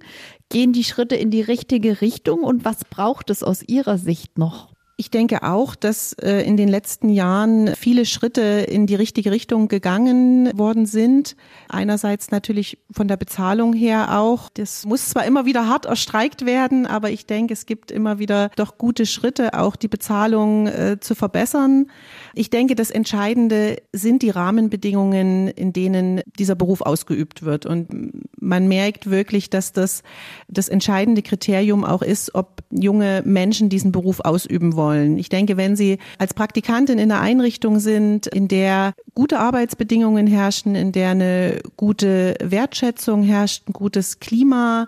Gehen 0.49 0.73
die 0.73 0.83
Schritte 0.83 1.15
in 1.15 1.31
die 1.31 1.41
richtige 1.41 2.01
Richtung 2.01 2.41
und 2.41 2.65
was 2.65 2.83
braucht 2.83 3.29
es 3.29 3.43
aus 3.43 3.63
Ihrer 3.65 3.97
Sicht 3.97 4.37
noch? 4.37 4.76
Ich 4.99 5.11
denke 5.11 5.43
auch, 5.43 5.75
dass 5.75 6.13
äh, 6.13 6.41
in 6.41 6.57
den 6.57 6.67
letzten 6.67 7.09
Jahren 7.09 7.75
viele 7.75 8.03
Schritte 8.03 8.41
in 8.41 8.87
die 8.87 8.95
richtige 8.95 9.29
Richtung 9.29 9.67
gegangen 9.67 10.49
worden 10.57 10.87
sind. 10.87 11.35
Einerseits 11.69 12.31
natürlich 12.31 12.79
von 12.89 13.07
der 13.07 13.15
Bezahlung 13.15 13.73
her 13.73 14.17
auch. 14.17 14.49
Das 14.51 14.87
muss 14.87 15.09
zwar 15.09 15.25
immer 15.25 15.45
wieder 15.45 15.67
hart 15.67 15.85
erstreikt 15.85 16.47
werden, 16.47 16.87
aber 16.87 17.11
ich 17.11 17.27
denke, 17.27 17.53
es 17.53 17.67
gibt 17.67 17.91
immer 17.91 18.17
wieder 18.17 18.49
doch 18.55 18.79
gute 18.79 19.05
Schritte, 19.05 19.53
auch 19.53 19.75
die 19.75 19.87
Bezahlung 19.87 20.65
äh, 20.65 20.97
zu 20.99 21.13
verbessern. 21.13 21.91
Ich 22.33 22.49
denke, 22.49 22.73
das 22.73 22.89
Entscheidende 22.89 23.77
sind 23.93 24.23
die 24.23 24.31
Rahmenbedingungen, 24.31 25.49
in 25.49 25.73
denen 25.73 26.21
dieser 26.39 26.55
Beruf 26.55 26.81
ausgeübt 26.81 27.43
wird. 27.43 27.67
Und 27.67 28.23
man 28.41 28.67
merkt 28.67 29.11
wirklich, 29.11 29.51
dass 29.51 29.73
das 29.73 30.01
das 30.47 30.69
entscheidende 30.69 31.21
Kriterium 31.21 31.85
auch 31.85 32.01
ist, 32.01 32.33
ob 32.33 32.63
junge 32.71 33.21
Menschen 33.25 33.69
diesen 33.69 33.91
Beruf 33.91 34.21
ausüben 34.21 34.75
wollen 34.75 34.86
wollen. 34.87 35.17
Ich 35.17 35.29
denke, 35.29 35.57
wenn 35.57 35.75
Sie 35.75 35.97
als 36.17 36.33
Praktikantin 36.33 36.97
in 36.97 37.11
einer 37.11 37.21
Einrichtung 37.21 37.79
sind, 37.79 38.27
in 38.27 38.47
der 38.47 38.93
gute 39.13 39.39
Arbeitsbedingungen 39.39 40.27
herrschen, 40.27 40.75
in 40.75 40.91
der 40.91 41.09
eine 41.11 41.59
gute 41.75 42.35
Wertschätzung 42.41 43.23
herrscht, 43.23 43.67
ein 43.67 43.73
gutes 43.73 44.19
Klima, 44.19 44.87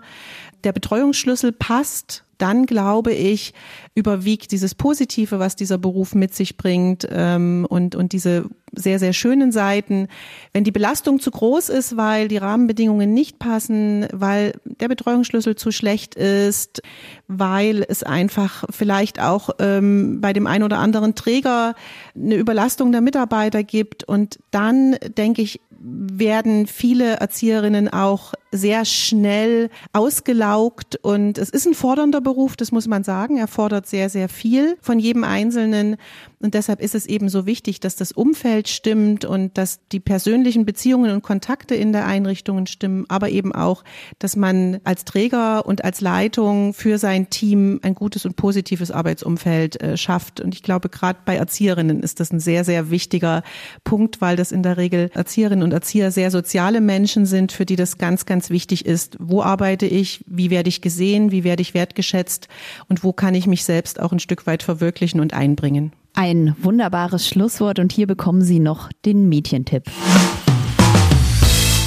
der 0.64 0.72
Betreuungsschlüssel 0.72 1.52
passt, 1.52 2.24
dann 2.40 2.66
glaube 2.66 3.12
ich, 3.12 3.54
überwiegt 3.94 4.52
dieses 4.52 4.74
Positive, 4.74 5.38
was 5.38 5.56
dieser 5.56 5.78
Beruf 5.78 6.14
mit 6.14 6.34
sich 6.34 6.56
bringt 6.56 7.06
ähm, 7.10 7.66
und, 7.68 7.94
und 7.94 8.12
diese 8.12 8.46
sehr, 8.72 8.98
sehr 8.98 9.12
schönen 9.12 9.52
Seiten. 9.52 10.08
Wenn 10.52 10.64
die 10.64 10.70
Belastung 10.70 11.20
zu 11.20 11.30
groß 11.30 11.68
ist, 11.68 11.96
weil 11.96 12.28
die 12.28 12.36
Rahmenbedingungen 12.36 13.12
nicht 13.12 13.38
passen, 13.38 14.06
weil 14.12 14.52
der 14.64 14.88
Betreuungsschlüssel 14.88 15.56
zu 15.56 15.72
schlecht 15.72 16.14
ist, 16.14 16.82
weil 17.26 17.84
es 17.88 18.02
einfach 18.02 18.64
vielleicht 18.70 19.20
auch 19.20 19.50
ähm, 19.58 20.20
bei 20.20 20.32
dem 20.32 20.46
einen 20.46 20.64
oder 20.64 20.78
anderen 20.78 21.14
Träger 21.14 21.74
eine 22.14 22.36
Überlastung 22.36 22.92
der 22.92 23.00
Mitarbeiter 23.00 23.64
gibt. 23.64 24.04
Und 24.04 24.38
dann, 24.50 24.96
denke 25.16 25.42
ich, 25.42 25.60
werden 25.82 26.66
viele 26.66 27.14
Erzieherinnen 27.14 27.88
auch 27.88 28.34
sehr 28.52 28.84
schnell 28.84 29.70
ausgelaugt 29.94 30.96
und 30.96 31.38
es 31.38 31.48
ist 31.48 31.66
ein 31.66 31.74
fordernder 31.74 32.20
Beruf, 32.20 32.54
das 32.56 32.70
muss 32.70 32.86
man 32.86 33.02
sagen. 33.02 33.38
Er 33.38 33.48
fordert 33.48 33.86
sehr, 33.86 34.10
sehr 34.10 34.28
viel 34.28 34.76
von 34.82 34.98
jedem 34.98 35.24
Einzelnen 35.24 35.96
und 36.42 36.54
deshalb 36.54 36.80
ist 36.80 36.94
es 36.94 37.04
eben 37.04 37.28
so 37.28 37.44
wichtig, 37.44 37.80
dass 37.80 37.96
das 37.96 38.12
Umfeld 38.12 38.68
stimmt 38.68 39.26
und 39.26 39.58
dass 39.58 39.80
die 39.92 40.00
persönlichen 40.00 40.64
Beziehungen 40.64 41.12
und 41.12 41.22
Kontakte 41.22 41.74
in 41.74 41.92
der 41.92 42.06
Einrichtung 42.06 42.64
stimmen, 42.64 43.04
aber 43.08 43.28
eben 43.28 43.54
auch, 43.54 43.84
dass 44.18 44.36
man 44.36 44.80
als 44.84 45.04
Träger 45.04 45.66
und 45.66 45.84
als 45.84 46.00
Leitung 46.00 46.72
für 46.72 46.96
sein 46.96 47.28
Team 47.28 47.78
ein 47.82 47.94
gutes 47.94 48.24
und 48.24 48.36
positives 48.36 48.90
Arbeitsumfeld 48.90 49.82
äh, 49.82 49.96
schafft. 49.98 50.40
Und 50.40 50.54
ich 50.54 50.62
glaube, 50.62 50.88
gerade 50.88 51.18
bei 51.26 51.36
Erzieherinnen 51.36 52.02
ist 52.02 52.20
das 52.20 52.32
ein 52.32 52.40
sehr, 52.40 52.64
sehr 52.64 52.90
wichtiger 52.90 53.42
Punkt, 53.84 54.22
weil 54.22 54.36
das 54.36 54.50
in 54.50 54.62
der 54.62 54.78
Regel 54.78 55.10
Erzieherinnen 55.12 55.62
und 55.62 55.72
Erzieher 55.72 56.10
sehr 56.10 56.30
soziale 56.30 56.80
Menschen 56.80 57.26
sind, 57.26 57.52
für 57.52 57.66
die 57.66 57.76
das 57.76 57.98
ganz, 57.98 58.24
ganz 58.24 58.48
wichtig 58.48 58.86
ist. 58.86 59.18
Wo 59.20 59.42
arbeite 59.42 59.84
ich? 59.84 60.24
Wie 60.26 60.48
werde 60.48 60.70
ich 60.70 60.80
gesehen? 60.80 61.32
Wie 61.32 61.44
werde 61.44 61.60
ich 61.60 61.74
wertgeschätzt? 61.74 62.48
Und 62.88 63.04
wo 63.04 63.12
kann 63.12 63.34
ich 63.34 63.46
mich 63.46 63.64
selbst 63.64 64.00
auch 64.00 64.12
ein 64.12 64.20
Stück 64.20 64.46
weit 64.46 64.62
verwirklichen 64.62 65.20
und 65.20 65.34
einbringen? 65.34 65.92
Ein 66.14 66.54
wunderbares 66.60 67.26
Schlusswort 67.26 67.78
und 67.78 67.92
hier 67.92 68.06
bekommen 68.06 68.42
Sie 68.42 68.58
noch 68.58 68.90
den 69.04 69.28
Medientipp. 69.28 69.84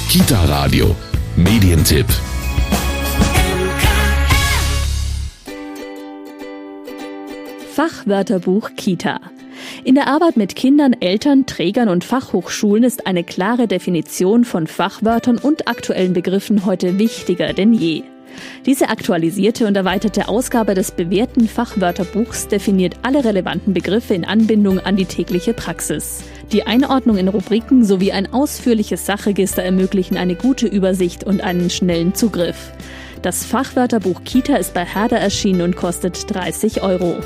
Kita 0.08 0.44
Radio, 0.44 0.94
Medientipp. 1.36 2.06
Fachwörterbuch 7.72 8.70
Kita. 8.76 9.20
In 9.82 9.96
der 9.96 10.06
Arbeit 10.06 10.36
mit 10.36 10.56
Kindern, 10.56 10.94
Eltern, 10.94 11.46
Trägern 11.46 11.88
und 11.88 12.04
Fachhochschulen 12.04 12.84
ist 12.84 13.06
eine 13.06 13.24
klare 13.24 13.66
Definition 13.66 14.44
von 14.44 14.66
Fachwörtern 14.66 15.38
und 15.38 15.68
aktuellen 15.68 16.12
Begriffen 16.12 16.64
heute 16.64 16.98
wichtiger 16.98 17.52
denn 17.52 17.74
je. 17.74 18.04
Diese 18.66 18.88
aktualisierte 18.88 19.66
und 19.66 19.76
erweiterte 19.76 20.28
Ausgabe 20.28 20.74
des 20.74 20.90
bewährten 20.90 21.48
Fachwörterbuchs 21.48 22.48
definiert 22.48 22.96
alle 23.02 23.24
relevanten 23.24 23.74
Begriffe 23.74 24.14
in 24.14 24.24
Anbindung 24.24 24.80
an 24.80 24.96
die 24.96 25.04
tägliche 25.04 25.54
Praxis. 25.54 26.24
Die 26.52 26.66
Einordnung 26.66 27.16
in 27.16 27.28
Rubriken 27.28 27.84
sowie 27.84 28.12
ein 28.12 28.32
ausführliches 28.32 29.06
Sachregister 29.06 29.62
ermöglichen 29.62 30.16
eine 30.16 30.34
gute 30.34 30.66
Übersicht 30.66 31.24
und 31.24 31.42
einen 31.42 31.70
schnellen 31.70 32.14
Zugriff. 32.14 32.72
Das 33.22 33.44
Fachwörterbuch 33.44 34.24
Kita 34.24 34.56
ist 34.56 34.74
bei 34.74 34.84
Herder 34.84 35.18
erschienen 35.18 35.62
und 35.62 35.76
kostet 35.76 36.34
30 36.34 36.82
Euro. 36.82 37.16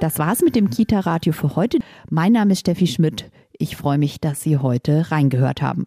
Das 0.00 0.18
war's 0.18 0.42
mit 0.42 0.54
dem 0.54 0.70
Kita-Radio 0.70 1.32
für 1.32 1.56
heute. 1.56 1.78
Mein 2.08 2.32
Name 2.32 2.52
ist 2.52 2.60
Steffi 2.60 2.86
Schmidt. 2.86 3.30
Ich 3.58 3.76
freue 3.76 3.98
mich, 3.98 4.20
dass 4.20 4.40
Sie 4.40 4.56
heute 4.56 5.10
reingehört 5.10 5.60
haben. 5.60 5.86